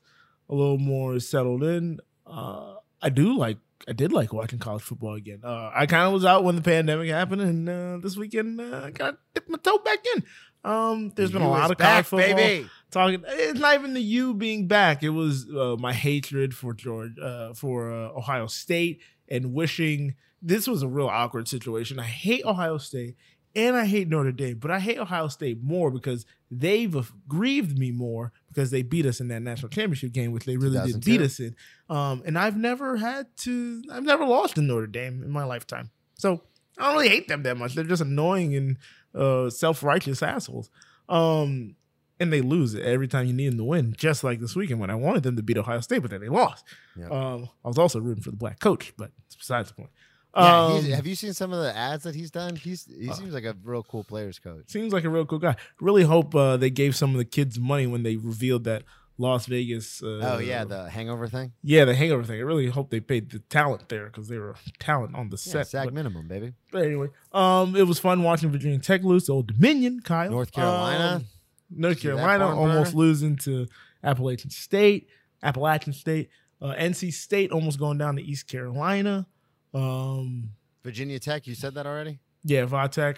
[0.50, 3.58] a little more settled in, uh, I do like
[3.88, 5.42] I did like watching college football again.
[5.44, 8.82] Uh, I kind of was out when the pandemic happened, and uh, this weekend uh,
[8.84, 10.24] I of dipped my toe back in.
[10.66, 12.70] Um, there's been a lot of back, college football baby.
[12.92, 13.24] talking.
[13.28, 15.04] It's not even the U being back.
[15.04, 20.68] It was uh, my hatred for George, uh, for uh, Ohio State, and wishing this
[20.68, 22.00] was a real awkward situation.
[22.00, 23.16] I hate Ohio State
[23.56, 27.92] and I hate Notre Dame, but I hate Ohio State more because they've grieved me
[27.92, 31.12] more because they beat us in that national championship game, which they really did 2002.
[31.12, 31.56] beat us in.
[31.90, 33.84] Um, and I've never had to.
[33.92, 36.42] I've never lost to Notre Dame in my lifetime, so
[36.78, 37.76] I don't really hate them that much.
[37.76, 38.78] They're just annoying and
[39.14, 40.70] uh, self righteous assholes.
[41.10, 41.76] Um,
[42.20, 44.80] and they lose it every time you need them to win, just like this weekend
[44.80, 46.64] when I wanted them to beat Ohio State, but then they lost.
[46.96, 47.10] Yeah.
[47.10, 49.90] Um, I was also rooting for the black coach, but it's besides the point.
[50.36, 52.56] Yeah, Um, have you seen some of the ads that he's done?
[52.56, 54.64] He's he Uh, seems like a real cool players coach.
[54.68, 55.56] seems like a real cool guy.
[55.80, 58.84] Really hope uh, they gave some of the kids money when they revealed that
[59.20, 60.02] Las Vegas.
[60.02, 61.52] Uh, oh yeah, the hangover thing.
[61.62, 62.38] yeah, the hangover thing.
[62.40, 65.52] I really hope they paid the talent there because they were talent on the Yeah,
[65.54, 65.68] set.
[65.68, 66.54] sag but, minimum, baby.
[66.72, 70.00] but anyway, um, it was fun watching Virginia Tech lose to Old Dominion.
[70.04, 71.18] Kyle, North Carolina.
[71.18, 71.26] Um,
[71.70, 73.06] North Carolina almost burner?
[73.06, 73.68] losing to
[74.04, 75.10] Appalachian State.
[75.44, 76.30] Appalachian State,
[76.62, 79.28] uh, NC State almost going down to East Carolina.
[79.74, 80.50] Um,
[80.84, 81.48] Virginia Tech.
[81.48, 82.20] You said that already.
[82.44, 83.18] yeah, Vatek.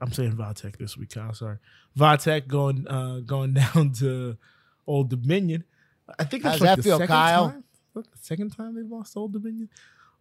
[0.00, 1.32] I'm saying Vatek this week, Kyle.
[1.34, 1.58] Sorry,
[1.98, 4.36] Vatek going uh, going down to
[4.86, 5.64] Old Dominion.
[6.18, 7.50] I think that's How's like that the feel, second Kyle?
[7.50, 9.68] Time, the second time they've lost to Old Dominion.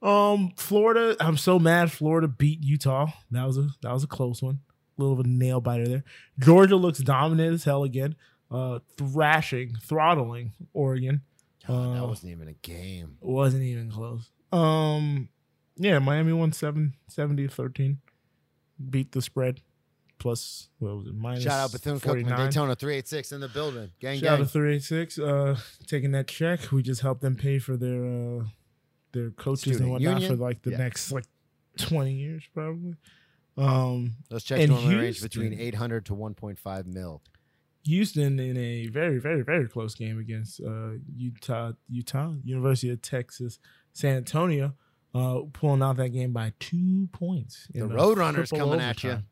[0.04, 1.16] Um, Florida.
[1.20, 1.92] I'm so mad.
[1.92, 3.08] Florida beat Utah.
[3.32, 4.60] That was a that was a close one.
[4.98, 6.04] A little of a nail biter there.
[6.40, 8.16] Georgia looks dominant as hell again.
[8.52, 11.22] Uh, thrashing, throttling Oregon.
[11.70, 13.18] Oh, that Uh, wasn't even a game.
[13.22, 14.30] Wasn't even close.
[14.52, 15.30] Um,
[15.82, 17.98] yeah, Miami won seven, 70 13.
[18.90, 19.62] Beat the spread.
[20.20, 21.16] Plus, what was it?
[21.16, 22.38] Minus Shout out Bethune Cookman, 49.
[22.38, 23.90] Daytona 386 in the building.
[24.00, 25.18] Gang Shout out to 386.
[25.20, 25.58] Uh,
[25.88, 26.72] taking that check.
[26.72, 28.44] We just helped them pay for their uh
[29.14, 30.38] their coaches Student and whatnot union?
[30.38, 30.78] for like the Yeah.
[30.78, 31.26] next like
[31.78, 32.96] 20 years probably.
[33.58, 37.22] Um, Those checks normally range between 800 to 1.5 mil.
[37.84, 43.58] Houston in a very, very, very close game against uh, Utah, Utah, University of Texas,
[43.92, 44.76] San Antonio,
[45.14, 47.68] uh, pulling out that game by two points.
[47.74, 49.26] The Roadrunners coming at overtime.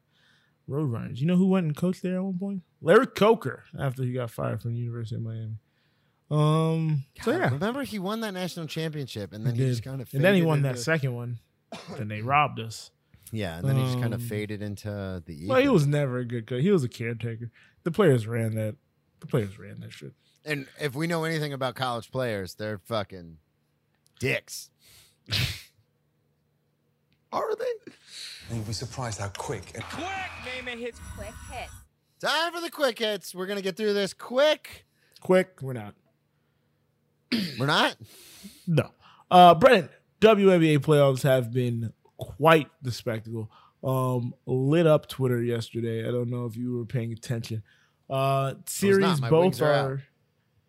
[0.70, 1.18] Roadrunners.
[1.20, 2.62] You know who went and coached there at one point?
[2.82, 5.56] Larry Coker after he got fired from the University of Miami.
[6.32, 7.06] Um.
[7.24, 10.14] So yeah, Remember, he won that national championship, and then He he, just kind of
[10.14, 11.40] and then he won that second one.
[11.98, 12.92] then they robbed us.
[13.32, 15.48] Yeah, and then he just kind of Um, faded into the.
[15.48, 16.62] Well, he was never a good coach.
[16.62, 17.50] He was a caretaker.
[17.84, 18.76] The players ran that.
[19.22, 20.14] The players ran that shit.
[20.46, 23.38] And if we know anything about college players, they're fucking
[24.20, 24.70] dicks.
[27.32, 27.92] Are they?
[28.50, 30.66] And you'll be surprised how quick and Quick!
[30.66, 31.00] Name hits.
[31.16, 31.72] Quick hits.
[32.20, 33.36] Time for the quick hits.
[33.36, 34.86] We're gonna get through this quick.
[35.22, 35.94] Quick, we're not.
[37.60, 37.96] We're not.
[38.66, 38.90] No.
[39.30, 43.52] Uh, Brennan, WNBA playoffs have been quite the spectacle.
[43.84, 46.08] Um, lit up Twitter yesterday.
[46.08, 47.62] I don't know if you were paying attention.
[48.10, 50.02] Uh, series both are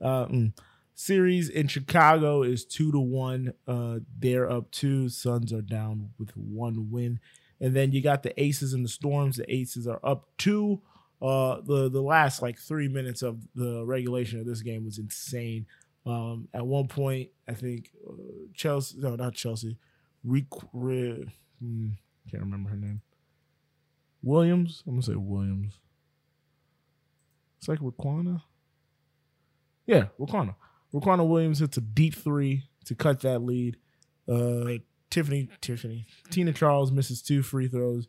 [0.03, 0.05] are.
[0.07, 0.53] Uh, mm.
[1.01, 3.55] Series in Chicago is two to one.
[3.67, 5.09] Uh, they're up two.
[5.09, 7.21] Suns are down with one win,
[7.59, 9.39] and then you got the Aces and the Storms.
[9.39, 10.83] The Aces are up two.
[11.23, 15.65] Uh, the the last like three minutes of the regulation of this game was insane.
[16.05, 18.13] Um, at one point, I think uh,
[18.53, 19.79] Chelsea, no, not Chelsea,
[20.23, 21.25] Re, Re,
[21.63, 21.89] hmm,
[22.31, 23.01] can't remember her name.
[24.23, 25.79] Williams, I'm gonna say Williams.
[27.57, 28.43] It's like Riquna.
[29.87, 30.57] Yeah, Riquna.
[30.93, 33.77] Riquna Williams hits a deep three to cut that lead.
[34.29, 34.79] Uh,
[35.11, 38.07] Tiffany, Tiffany, Tina Charles misses two free throws.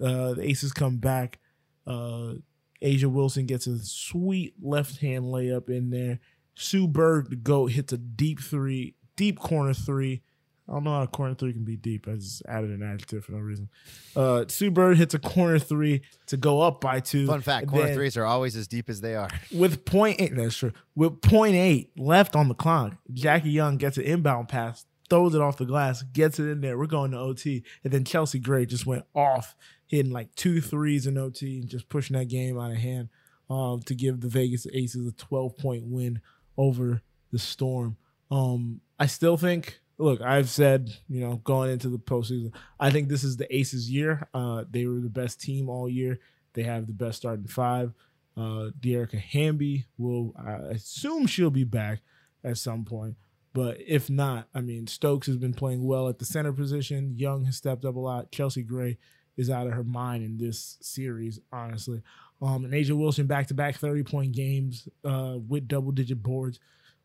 [0.00, 1.40] Uh, the Aces come back.
[1.86, 2.34] Uh,
[2.82, 6.20] A'ja Wilson gets a sweet left hand layup in there.
[6.54, 10.22] Sue Bird, the GOAT, hits a deep three, deep corner three.
[10.68, 12.08] I don't know how a corner three can be deep.
[12.08, 13.68] I just added an adjective for no reason.
[14.16, 17.26] Uh, Sue Bird hits a corner three to go up by two.
[17.26, 19.28] Fun fact: corner then threes are always as deep as they are.
[19.52, 20.72] With point eight, that's true.
[20.94, 25.42] With point eight left on the clock, Jackie Young gets an inbound pass, throws it
[25.42, 26.78] off the glass, gets it in there.
[26.78, 29.54] We're going to OT, and then Chelsea Gray just went off,
[29.86, 33.10] hitting like two threes in OT, and just pushing that game out of hand
[33.50, 36.22] um, to give the Vegas Aces a 12 point win
[36.56, 37.02] over
[37.32, 37.98] the Storm.
[38.30, 39.80] Um, I still think.
[39.96, 43.90] Look, I've said, you know, going into the postseason, I think this is the Aces'
[43.90, 44.28] year.
[44.34, 46.18] Uh, they were the best team all year.
[46.54, 47.92] They have the best starting five.
[48.36, 52.00] Uh, Dearica Hamby will, I assume she'll be back
[52.42, 53.16] at some point.
[53.52, 57.14] But if not, I mean, Stokes has been playing well at the center position.
[57.16, 58.32] Young has stepped up a lot.
[58.32, 58.98] Chelsea Gray
[59.36, 62.02] is out of her mind in this series, honestly.
[62.42, 66.58] Um, and A'ja Wilson back to back 30 point games uh, with double digit boards.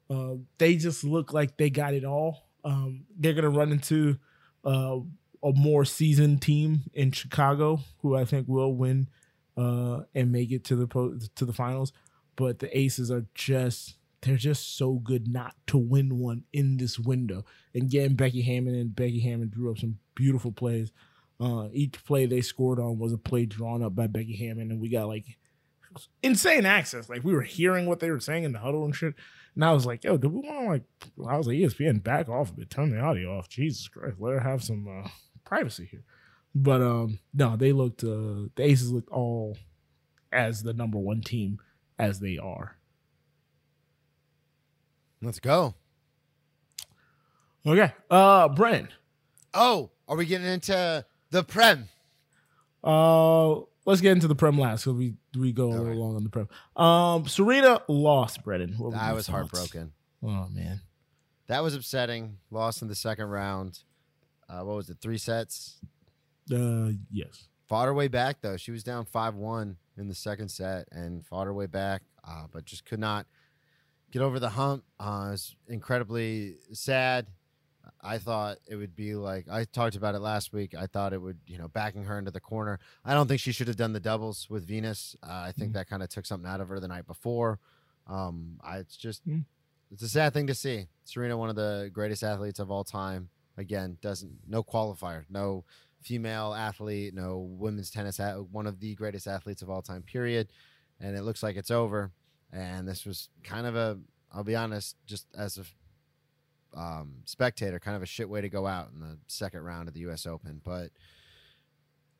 [0.10, 2.49] Uh, they just look like they got it all.
[2.64, 4.18] Um, they're going to run into
[4.66, 4.97] uh,
[5.43, 9.10] a more seasoned team in Chicago, who I think will win
[9.57, 11.93] uh, and make it to the po- to the finals.
[12.36, 16.99] But the Aces are just they're just so good not to win one in this
[16.99, 17.45] window.
[17.74, 20.91] And getting Becky Hammon and Becky Hammon drew up some beautiful plays.
[21.39, 24.82] Uh, each play they scored on was a play drawn up by Becky Hammon, and
[24.82, 25.38] we got like
[26.22, 27.10] insane access.
[27.10, 29.16] Like we were hearing what they were saying in the huddle and shit.
[29.60, 31.30] And I was like, yo, do we want to like?
[31.30, 33.49] I was like, ESPN, back off a bit, turn the audio off.
[33.49, 35.10] Jesus Christ, let her have some uh,
[35.43, 36.05] privacy here.
[36.55, 38.01] But um, no, they looked.
[38.01, 39.57] Uh, the Aces looked all
[40.32, 41.60] as the number one team
[41.97, 42.78] as they are.
[45.22, 45.76] Let's go.
[47.68, 48.88] Okay, uh, Brennan.
[49.53, 51.89] Oh, are we getting into the Prem?
[52.82, 53.55] Uh,
[53.86, 55.96] let's get into the prem last because we we go a little right.
[55.98, 56.48] long on the prem.
[56.76, 58.76] Um, Serena lost, Brennan.
[58.96, 59.28] I was thoughts?
[59.28, 59.92] heartbroken.
[60.24, 60.82] Oh man,
[61.48, 62.38] That was upsetting.
[62.52, 63.80] Lost in the second round.
[64.50, 64.98] Uh, what was it?
[65.02, 65.80] Three sets.
[66.54, 67.48] uh, yes.
[67.68, 68.58] Fought her way back though.
[68.58, 72.46] She was down five one in the second set and fought her way back, uh,
[72.52, 73.28] but just could not
[74.12, 74.84] get over the hump.
[75.00, 77.28] Uh, it was incredibly sad.
[78.02, 80.74] I thought it would be like I talked about it last week.
[80.74, 82.80] I thought it would, you know, backing her into the corner.
[83.04, 85.16] I don't think she should have done the doubles with Venus.
[85.22, 85.74] Uh, I think Mm.
[85.74, 87.60] that kind of took something out of her the night before.
[88.08, 89.45] Um, I, it's just, Mm.
[89.91, 90.88] it's a sad thing to see.
[91.04, 95.66] Serena, one of the greatest athletes of all time, again, doesn't no qualifier, no
[96.02, 98.20] female athlete, no women's tennis,
[98.52, 100.47] one of the greatest athletes of all time, period.
[101.02, 102.12] And it looks like it's over.
[102.52, 104.00] And this was kind of a,
[104.32, 105.66] I'll be honest, just as a
[106.76, 109.94] um, spectator, kind of a shit way to go out in the second round of
[109.94, 110.26] the U.S.
[110.26, 110.62] Open.
[110.64, 110.90] But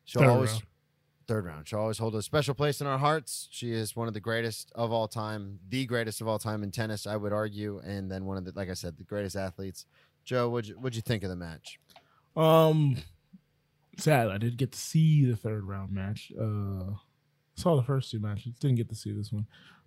[0.04, 0.62] she'll Third always round.
[1.28, 1.68] third round.
[1.68, 3.48] She'll always hold a special place in our hearts.
[3.50, 6.70] She is one of the greatest of all time, the greatest of all time in
[6.70, 9.86] tennis, I would argue, and then one of the, like I said, the greatest athletes.
[10.24, 11.78] Joe, what'd you, what'd you think of the match?
[12.36, 12.96] Um,
[13.96, 14.28] sad.
[14.28, 16.32] I did get to see the third round match.
[16.38, 16.94] Uh,
[17.54, 18.52] saw the first two matches.
[18.58, 19.46] Didn't get to see this one,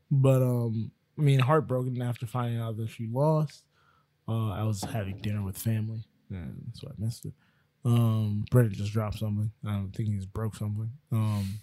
[0.10, 3.64] but um, I mean, heartbroken after finding out that she lost.
[4.28, 7.34] Uh, I was having dinner with family, and so I missed it.
[7.86, 9.52] Um, Brendan just dropped something.
[9.66, 10.90] I don't think he's broke something.
[11.12, 11.60] Um,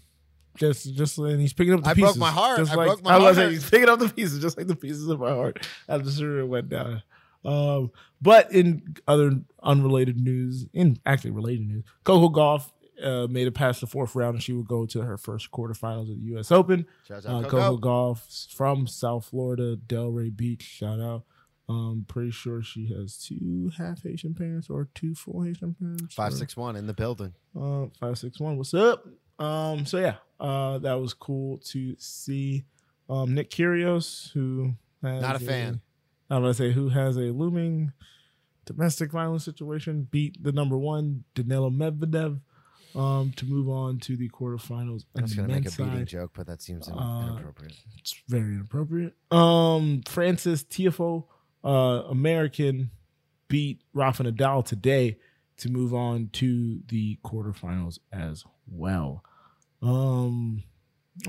[0.57, 2.03] just, just, and he's picking up the pieces.
[2.03, 2.59] I broke my heart.
[2.59, 3.37] Just I like, broke my I was heart.
[3.37, 6.45] saying, he's picking up the pieces, just like the pieces of my heart after Serena
[6.47, 7.03] went down.
[7.45, 7.91] Um,
[8.21, 12.71] but in other unrelated news, in actually related news, Coco Gauff
[13.03, 16.03] uh, made it past the fourth round, and she would go to her first quarterfinals
[16.11, 16.53] of the U.S.
[16.53, 16.85] Open.
[17.09, 17.89] Shout Uh, out Coco Coco.
[18.15, 20.63] Gauff from South Florida, Delray Beach.
[20.63, 21.23] Shout out.
[21.71, 26.15] Um, pretty sure she has two half Haitian parents or two full Haitian parents.
[26.15, 27.33] Five or- six one in the building.
[27.59, 28.57] uh, five six one.
[28.57, 29.07] What's up?
[29.39, 32.65] Um, so yeah, uh, that was cool to see.
[33.09, 35.81] Um, Nick Kyrgios, who has Not a fan.
[36.29, 37.93] I'm gonna say who has a looming
[38.67, 42.41] domestic violence situation, beat the number one Danilo Medvedev
[42.95, 45.05] um, to move on to the quarterfinals.
[45.17, 46.07] I was gonna make a beating side.
[46.07, 47.75] joke, but that seems Uh, inappropriate.
[47.99, 49.15] It's very inappropriate.
[49.33, 51.25] Um, Frances Tiafoe,
[51.65, 52.91] uh, American,
[53.49, 55.19] beat Rafa Nadal today
[55.59, 59.23] to move on to the quarterfinals as well.
[59.83, 60.63] Um,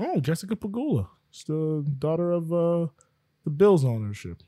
[0.00, 1.08] oh, Jessica Pegula,
[1.46, 2.86] the daughter of uh,
[3.44, 4.42] the Bills ownership,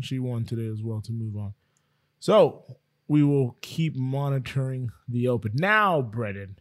[0.00, 1.54] she won today as well to move on.
[2.18, 2.64] So
[3.08, 6.58] we will keep monitoring the Open now, Brennan.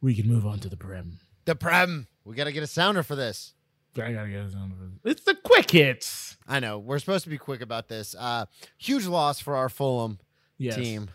[0.00, 1.18] We can move on to the Prem.
[1.44, 2.06] The Prem.
[2.24, 3.54] We got to get a sounder for this.
[3.96, 4.98] I gotta get it on.
[5.04, 6.36] It's the quick hits.
[6.48, 8.14] I know we're supposed to be quick about this.
[8.18, 8.46] Uh,
[8.78, 10.18] huge loss for our Fulham
[10.58, 10.76] Yes.
[10.76, 11.10] team.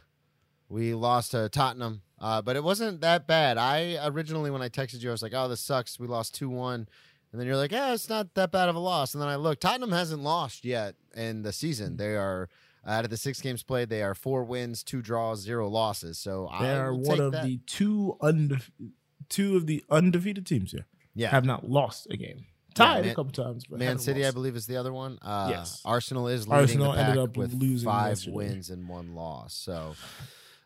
[0.70, 3.58] We lost to Tottenham, uh, but it wasn't that bad.
[3.58, 5.98] I originally, when I texted you, I was like, "Oh, this sucks.
[6.00, 6.88] We lost two one,"
[7.32, 9.38] and then you're like, "Yeah, it's not that bad of a loss." And then I
[9.38, 11.96] look, Tottenham hasn't lost yet in the season.
[11.98, 12.50] They are
[12.86, 13.90] out of the six games played.
[13.90, 16.18] They are four wins, two draws, zero losses.
[16.20, 17.44] So They I are one of that.
[17.46, 18.92] the two undefe-
[19.30, 20.86] two of the undefeated teams here.
[21.16, 21.30] yeah.
[21.30, 22.46] Have not lost a game.
[22.78, 25.18] Tied Man- a couple times, but Man City, I believe, is the other one.
[25.22, 25.82] Uh, Yes.
[25.86, 28.36] Arsenal is leading Arsenal the ended pack up with losing five yesterday.
[28.36, 29.54] wins and one loss.
[29.54, 29.96] So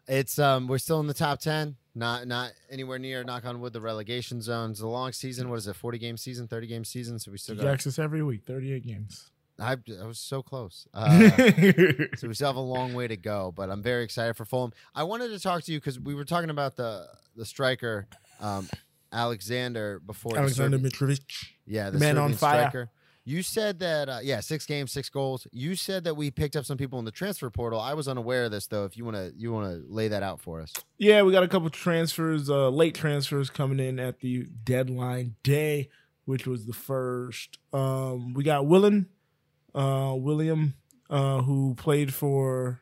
[0.08, 3.74] it's um we're still in the top ten, not not anywhere near knock on wood
[3.74, 4.72] the relegation zone.
[4.72, 5.50] It's a long season.
[5.50, 5.76] What is it?
[5.76, 7.20] Forty game season, thirty game season.
[7.20, 7.86] So we still got.
[7.86, 9.30] Us every week, thirty-eight games.
[9.60, 10.88] I, I was so close.
[10.94, 11.30] Uh,
[12.16, 14.74] so we still have a long way to go, but I'm very excited for Fulham.
[14.96, 18.08] I wanted to talk to you because we were talking about the the striker
[18.40, 18.68] um,
[19.12, 20.34] Alexander before.
[20.34, 21.46] the Alexander Serb- Mitrovic.
[21.66, 22.70] yeah, the Man on fire.
[22.70, 22.90] striker.
[23.24, 25.46] You said that, uh, yeah, six games, six goals.
[25.52, 27.80] You said that we picked up some people in the transfer portal.
[27.80, 28.84] I was unaware of this, though.
[28.86, 30.74] If you want to, you want to lay that out for us.
[30.98, 35.90] Yeah, we got a couple transfers, uh, late transfers coming in at the deadline day,
[36.26, 37.60] which was the first.
[37.72, 39.08] Um, we got Willen,
[39.76, 40.74] uh, William,
[41.12, 42.82] uh, who played for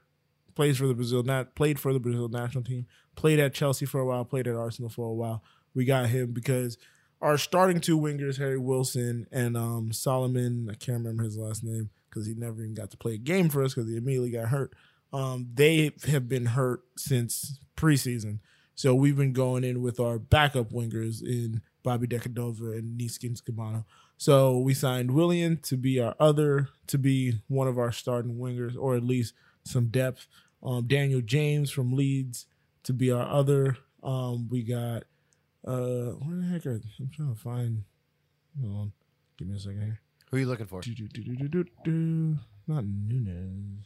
[0.56, 4.00] plays for the Brazil not played for the Brazil national team, played at Chelsea for
[4.00, 5.44] a while, played at Arsenal for a while.
[5.74, 6.78] We got him because
[7.22, 11.90] our starting two wingers, Harry Wilson and um, Solomon, I can't remember his last name
[12.10, 14.48] because he never even got to play a game for us because he immediately got
[14.48, 14.74] hurt.
[15.12, 18.40] Um, they have been hurt since preseason.
[18.76, 23.84] So we've been going in with our backup wingers in Bobby Decordova and Neeskens Kebano.
[24.18, 28.78] So we signed William to be our other, to be one of our starting wingers,
[28.78, 30.28] or at least some depth.
[30.64, 32.46] Um, Daniel James from Leeds
[32.84, 33.78] to be our other.
[34.04, 35.04] Um, we got
[35.66, 37.84] uh, where the heck are I'm trying to find?
[38.62, 38.92] Hold on,
[39.38, 40.00] give me a second here.
[40.30, 40.82] Who are you looking for?
[40.82, 42.38] Do, do, do, do, do, do.
[42.68, 43.86] Not Nunez.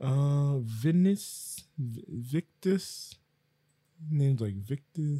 [0.00, 3.14] Uh, Vinis, V- Victus.
[4.10, 5.18] Names like Victor.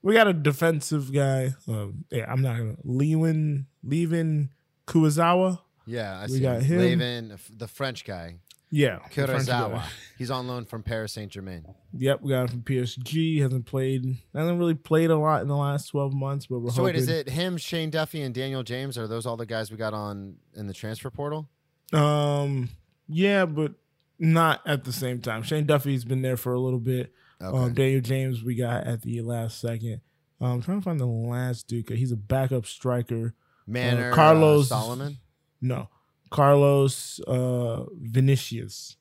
[0.00, 1.50] We got a defensive guy.
[1.68, 2.76] Uh, yeah, I'm not gonna.
[2.84, 4.48] Lewin, Layvin
[4.86, 5.58] Kurzawa.
[5.86, 6.40] Yeah, I We see.
[6.40, 6.78] got him.
[6.78, 8.36] Levin, the French guy,
[8.70, 9.82] Yeah, Kurzawa.
[10.18, 11.64] He's on loan from Paris Saint Germain.
[11.96, 13.40] Yep, we got him from PSG.
[13.40, 14.04] Hasn't played.
[14.34, 17.08] Hasn't really played a lot in the last 12 months, but we're So wait, is
[17.08, 18.98] it him, Shane Duffy, and Daniel James?
[18.98, 21.48] Are those all the guys we got on in the transfer portal?
[21.94, 22.68] Um,
[23.08, 23.72] yeah, but
[24.18, 25.42] not at the same time.
[25.42, 27.12] Shane Duffy's been there for a little bit.
[27.40, 27.56] Okay.
[27.56, 30.00] Um, Daniel James we got at the last second.
[30.40, 31.88] Um, I'm trying to find the last dude.
[31.88, 33.34] He's a backup striker.
[33.66, 35.18] Manor, uh, Carlos- uh, Solomon.
[35.60, 35.88] No,
[36.30, 38.96] Carlos uh, Vinicius,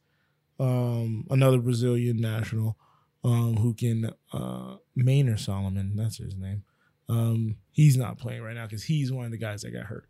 [0.60, 2.78] um, another Brazilian national,
[3.24, 5.96] um, who can uh, Maynard Solomon.
[5.96, 6.64] That's his name.
[7.10, 10.08] Um, he's not playing right now because he's one of the guys that got hurt.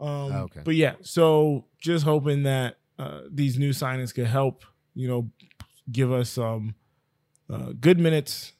[0.00, 0.60] Um, Okay.
[0.64, 4.64] But yeah, so just hoping that uh, these new signings could help.
[4.94, 5.30] You know,
[5.90, 6.74] give us some
[7.48, 8.52] uh, good minutes,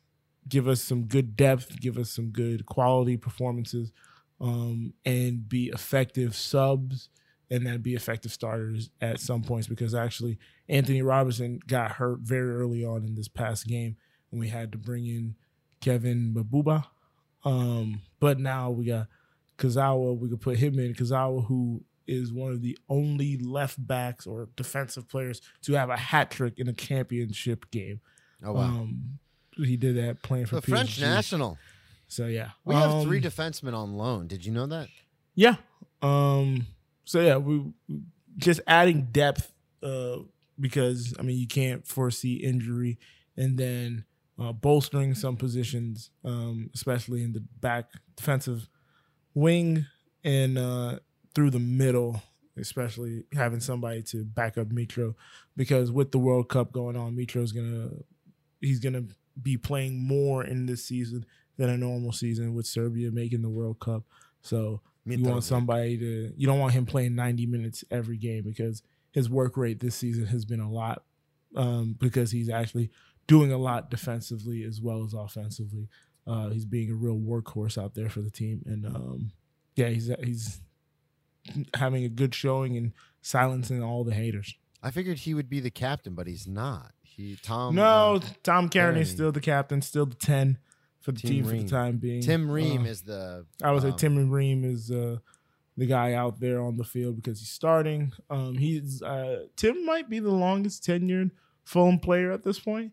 [0.48, 3.92] give us some good depth, give us some good quality performances,
[4.40, 7.08] um, and be effective subs
[7.52, 10.38] and then be effective starters at some points because actually
[10.68, 13.96] Anthony Robinson got hurt very early on in this past game
[14.30, 15.34] and we had to bring in
[15.80, 16.84] Kevin Mbabu.
[17.44, 19.08] Um, but now we got
[19.58, 20.94] Kurzawa, we could put him in.
[20.94, 25.96] Kurzawa, who is one of the only left backs or defensive players to have a
[25.96, 28.00] hat trick in a championship game.
[28.44, 29.18] Oh wow, Um,
[29.56, 31.58] he did that playing for the French national.
[32.08, 34.26] So yeah, We have three Um, defensemen on loan.
[34.26, 34.88] Did you know that?
[35.34, 35.56] yeah.
[36.00, 36.66] Um.
[37.04, 37.72] So yeah, we
[38.36, 39.52] just adding depth.
[39.82, 40.18] Uh,
[40.60, 42.98] because I mean you can't foresee injury,
[43.36, 44.04] and then
[44.38, 48.68] uh, bolstering some positions, um, especially in the back defensive
[49.34, 49.86] wing
[50.24, 50.98] and uh,
[51.34, 52.22] through the middle,
[52.56, 55.14] especially having somebody to back up Mitro,
[55.56, 57.90] because with the World Cup going on, Mitro's gonna
[58.60, 59.04] he's gonna
[59.40, 61.24] be playing more in this season
[61.56, 64.04] than a normal season with Serbia making the World Cup.
[64.42, 68.82] So you want somebody to you don't want him playing 90 minutes every game because
[69.12, 71.02] his work rate this season has been a lot
[71.56, 72.90] um, because he's actually
[73.26, 75.88] doing a lot defensively as well as offensively.
[76.26, 79.32] Uh, he's being a real workhorse out there for the team, and um,
[79.74, 80.60] yeah, he's he's
[81.74, 84.54] having a good showing and silencing all the haters.
[84.82, 86.92] I figured he would be the captain, but he's not.
[87.02, 87.74] He Tom.
[87.74, 90.58] no, uh, Tom Cairney is still the captain, still the ten
[91.02, 92.22] for the Tim team for the time being.
[92.22, 93.44] Tim Ream Uh, is the.
[93.62, 95.18] I would say um, Tim Ream is uh,
[95.76, 98.12] the guy out there on the field because he's starting.
[98.30, 101.30] Um, he's uh, Tim might be the longest tenured
[101.64, 102.92] Fulham player at this point.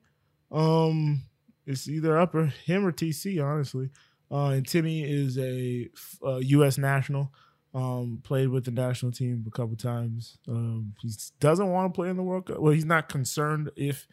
[0.51, 1.24] Um,
[1.66, 3.89] it's either up or him or TC, honestly.
[4.32, 5.89] Uh, and Timmy is a,
[6.26, 6.78] uh, U.S.
[6.78, 7.32] national.
[7.74, 10.39] Um, played with the national team a couple times.
[10.47, 12.57] Um, he doesn't want to play in the World Cup.
[12.60, 14.07] Well, he's not concerned if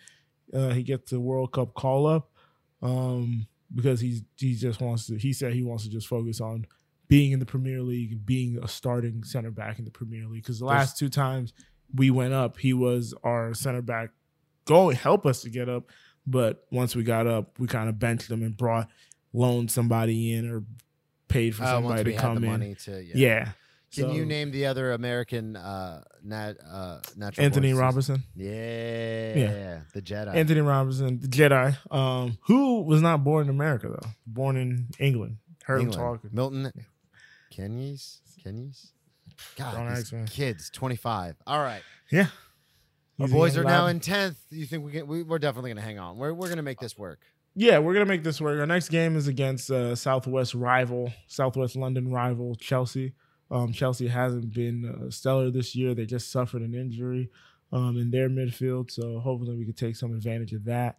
[0.53, 2.31] uh, he gets the World Cup call up.
[2.83, 5.17] Um, because he's he just wants to.
[5.19, 6.67] He said he wants to just focus on
[7.09, 10.43] being in the Premier League, being a starting center back in the Premier League.
[10.43, 11.53] Because the last two times
[11.95, 14.11] we went up, he was our center back.
[14.65, 15.91] Go help us to get up,
[16.27, 18.89] but once we got up, we kind of benched him and brought
[19.33, 20.65] loaned somebody in or
[21.29, 22.75] paid for uh, somebody we to come in.
[22.77, 23.03] to.
[23.03, 23.15] Yeah.
[23.15, 23.49] Yeah.
[23.97, 28.23] Can So, you name the other American uh, nat, uh, natural Anthony born Robinson?
[28.35, 30.35] Yeah, yeah, the Jedi.
[30.35, 35.39] Anthony Robinson, the Jedi, um, who was not born in America though, born in England.
[35.65, 36.01] Heard England.
[36.01, 36.31] him talking.
[36.33, 36.73] Milton
[37.51, 38.21] Keynes.
[38.45, 38.93] Keynes.
[39.57, 41.37] God, Don't these ask kids, twenty five.
[41.47, 42.27] All right, Yeah,
[43.19, 44.37] our boys are now in tenth.
[44.51, 45.07] You think we can?
[45.07, 46.19] We, we're definitely going to hang on.
[46.19, 47.21] We're we're going to make this work.
[47.59, 48.61] Yeah, we're gonna make this work.
[48.61, 53.15] Our next game is against uh, Southwest rival, Southwest London rival Chelsea.
[53.51, 55.95] Um, Chelsea hasn't been uh, stellar this year.
[55.95, 57.31] They just suffered an injury
[57.73, 60.99] um, in their midfield, so hopefully we can take some advantage of that.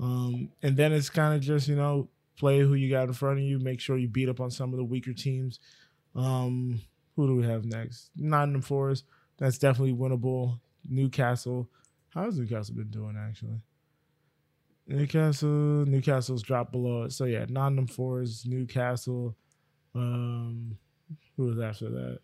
[0.00, 3.38] Um, and then it's kind of just you know play who you got in front
[3.38, 3.58] of you.
[3.58, 5.60] Make sure you beat up on some of the weaker teams.
[6.16, 6.80] Um,
[7.16, 8.10] who do we have next?
[8.16, 9.04] Nottingham Forest.
[9.38, 10.60] That's definitely winnable.
[10.88, 11.68] Newcastle.
[12.10, 13.60] How has Newcastle been doing actually?
[14.86, 15.48] Newcastle,
[15.86, 17.12] Newcastle's dropped below it.
[17.12, 19.34] So yeah, Nottingham Forest, Newcastle.
[19.94, 20.76] Um,
[21.36, 22.18] who was after that?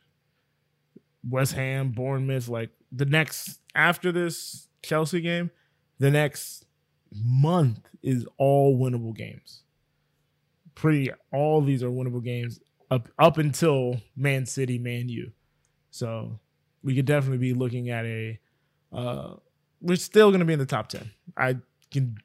[1.29, 2.49] West Ham, Bournemouth.
[2.49, 5.51] Like the next after this Chelsea game,
[5.99, 6.65] the next
[7.13, 9.63] month is all winnable games.
[10.75, 15.33] Pretty all these are winnable games up up until Man City, Man U.
[15.91, 16.39] So
[16.83, 18.39] we could definitely be looking at a.
[18.93, 19.35] Uh,
[19.81, 21.11] we're still to be in the top ten.
[21.37, 21.57] I
[21.91, 22.19] can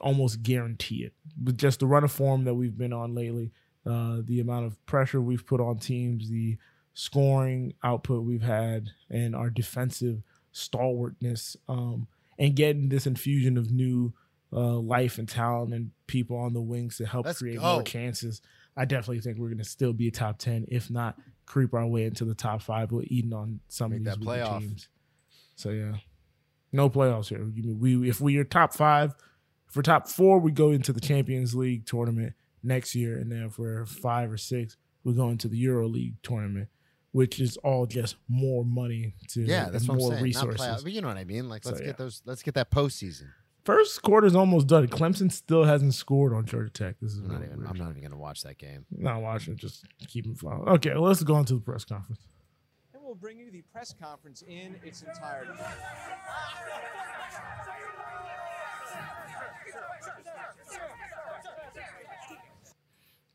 [0.00, 1.12] almost guarantee it.
[1.42, 3.52] With just the run of form that we've been on lately,
[3.86, 6.56] uh, the amount of pressure we've put on teams, the
[6.94, 10.22] scoring output we've had, and our defensive
[10.52, 12.06] stalwartness, um,
[12.38, 14.12] and getting this infusion of new
[14.52, 17.74] uh, life and talent and people on the wings to help Let's create go.
[17.74, 18.40] more chances.
[18.76, 21.86] I definitely think we're going to still be a top ten, if not creep our
[21.86, 22.92] way into the top five.
[22.92, 24.60] We're eating on some Make of these playoff.
[24.60, 24.88] teams.
[25.56, 25.96] So yeah,
[26.72, 27.44] no playoffs here.
[27.44, 29.14] We if we are top five,
[29.68, 32.32] if we're top four, we go into the Champions League tournament
[32.62, 36.14] next year, and then if we're five or six, we go into the Euro League
[36.22, 36.68] tournament,
[37.12, 40.10] which is all just more money to Yeah, that's and what I'm more.
[40.12, 40.60] Not resources.
[40.60, 41.48] playoff, but you know what I mean.
[41.48, 41.96] Like, let's So, get yeah.
[41.98, 42.22] those.
[42.24, 43.26] Let's get that postseason.
[43.64, 44.88] First quarter's almost done.
[44.88, 46.96] Clemson still hasn't scored on Georgia Tech.
[47.00, 47.58] This is I'm not even.
[47.58, 47.70] weird.
[47.70, 48.86] I'm not even going to watch that game.
[48.90, 49.56] not watching.
[49.56, 50.66] Just keep it flowing.
[50.68, 52.20] Okay, well, let's go on to the press conference.
[52.92, 55.52] And we'll bring you the press conference in its entirety.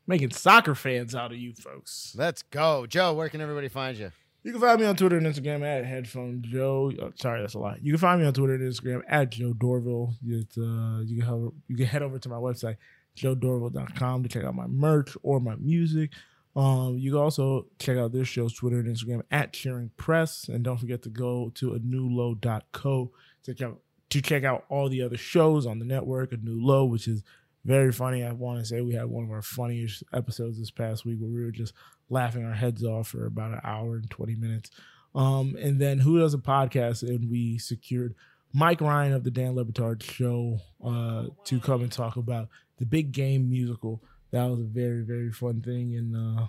[0.08, 2.14] Making soccer fans out of you folks.
[2.16, 3.12] Let's go, Joe.
[3.12, 4.10] Where can everybody find you?
[4.42, 6.90] You can find me on Twitter and Instagram at Headphone Joe.
[6.98, 7.82] Oh, sorry, that's a lot.
[7.84, 10.14] You can find me on Twitter and Instagram at Joe Dorville.
[10.26, 12.76] It's, uh, you, can head, you can head over to my website,
[13.18, 16.12] joedorville.com, to check out my merch or my music.
[16.56, 20.48] Um, you can also check out this show's Twitter and Instagram at Sharing Press.
[20.48, 24.88] And don't forget to go to a newlow.co to check out, to check out all
[24.88, 27.22] the other shows on the network, A New Low, which is
[27.68, 28.24] very funny.
[28.24, 31.30] I want to say we had one of our funniest episodes this past week where
[31.30, 31.74] we were just
[32.08, 34.70] laughing our heads off for about an hour and 20 minutes.
[35.14, 37.02] Um, and then Who Does a Podcast?
[37.02, 38.14] And we secured
[38.54, 42.48] Mike Ryan of the Dan Le Batard Show uh, to come and talk about
[42.78, 44.02] the big game musical.
[44.30, 46.46] That was a very, very fun thing and uh,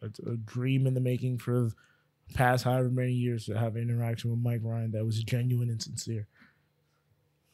[0.00, 1.70] a, a dream in the making for
[2.28, 5.70] the past however many years to have an interaction with Mike Ryan that was genuine
[5.70, 6.28] and sincere.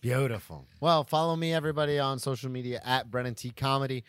[0.04, 0.66] Beautiful.
[0.80, 4.04] Well, follow me, everybody, on social media at Brennan T Comedy.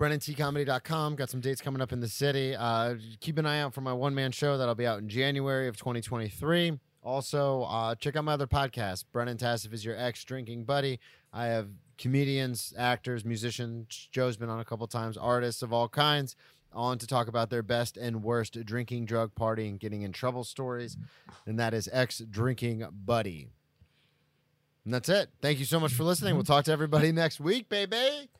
[0.00, 1.14] BrennanTComedy.com.
[1.14, 2.56] Got some dates coming up in the city.
[2.56, 5.68] Uh, keep an eye out for my one man show that'll be out in January
[5.68, 6.80] of 2023.
[7.04, 10.98] Also, uh, check out my other podcast, Brennan Tassif is your ex drinking buddy.
[11.32, 14.08] I have comedians, actors, musicians.
[14.10, 16.34] Joe's been on a couple times, artists of all kinds,
[16.72, 20.42] on to talk about their best and worst drinking, drug, party, and getting in trouble
[20.42, 20.96] stories.
[21.46, 23.50] And that is ex drinking buddy.
[24.86, 25.28] And that's it.
[25.42, 26.34] Thank you so much for listening.
[26.34, 26.52] We'll mm-hmm.
[26.52, 28.30] talk to everybody next week, baby.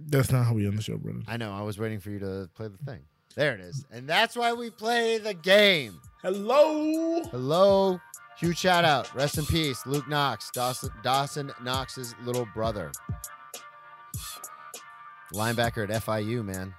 [0.00, 1.24] That's not how we end the show, Brennan.
[1.28, 1.52] I know.
[1.52, 3.02] I was waiting for you to play the thing.
[3.36, 3.86] There it is.
[3.92, 6.00] And that's why we play the game.
[6.20, 7.22] Hello.
[7.30, 8.00] Hello.
[8.36, 9.14] Huge shout out.
[9.14, 9.86] Rest in peace.
[9.86, 12.90] Luke Knox, Dawson, Dawson Knox's little brother.
[15.32, 16.74] Linebacker at FIU, man.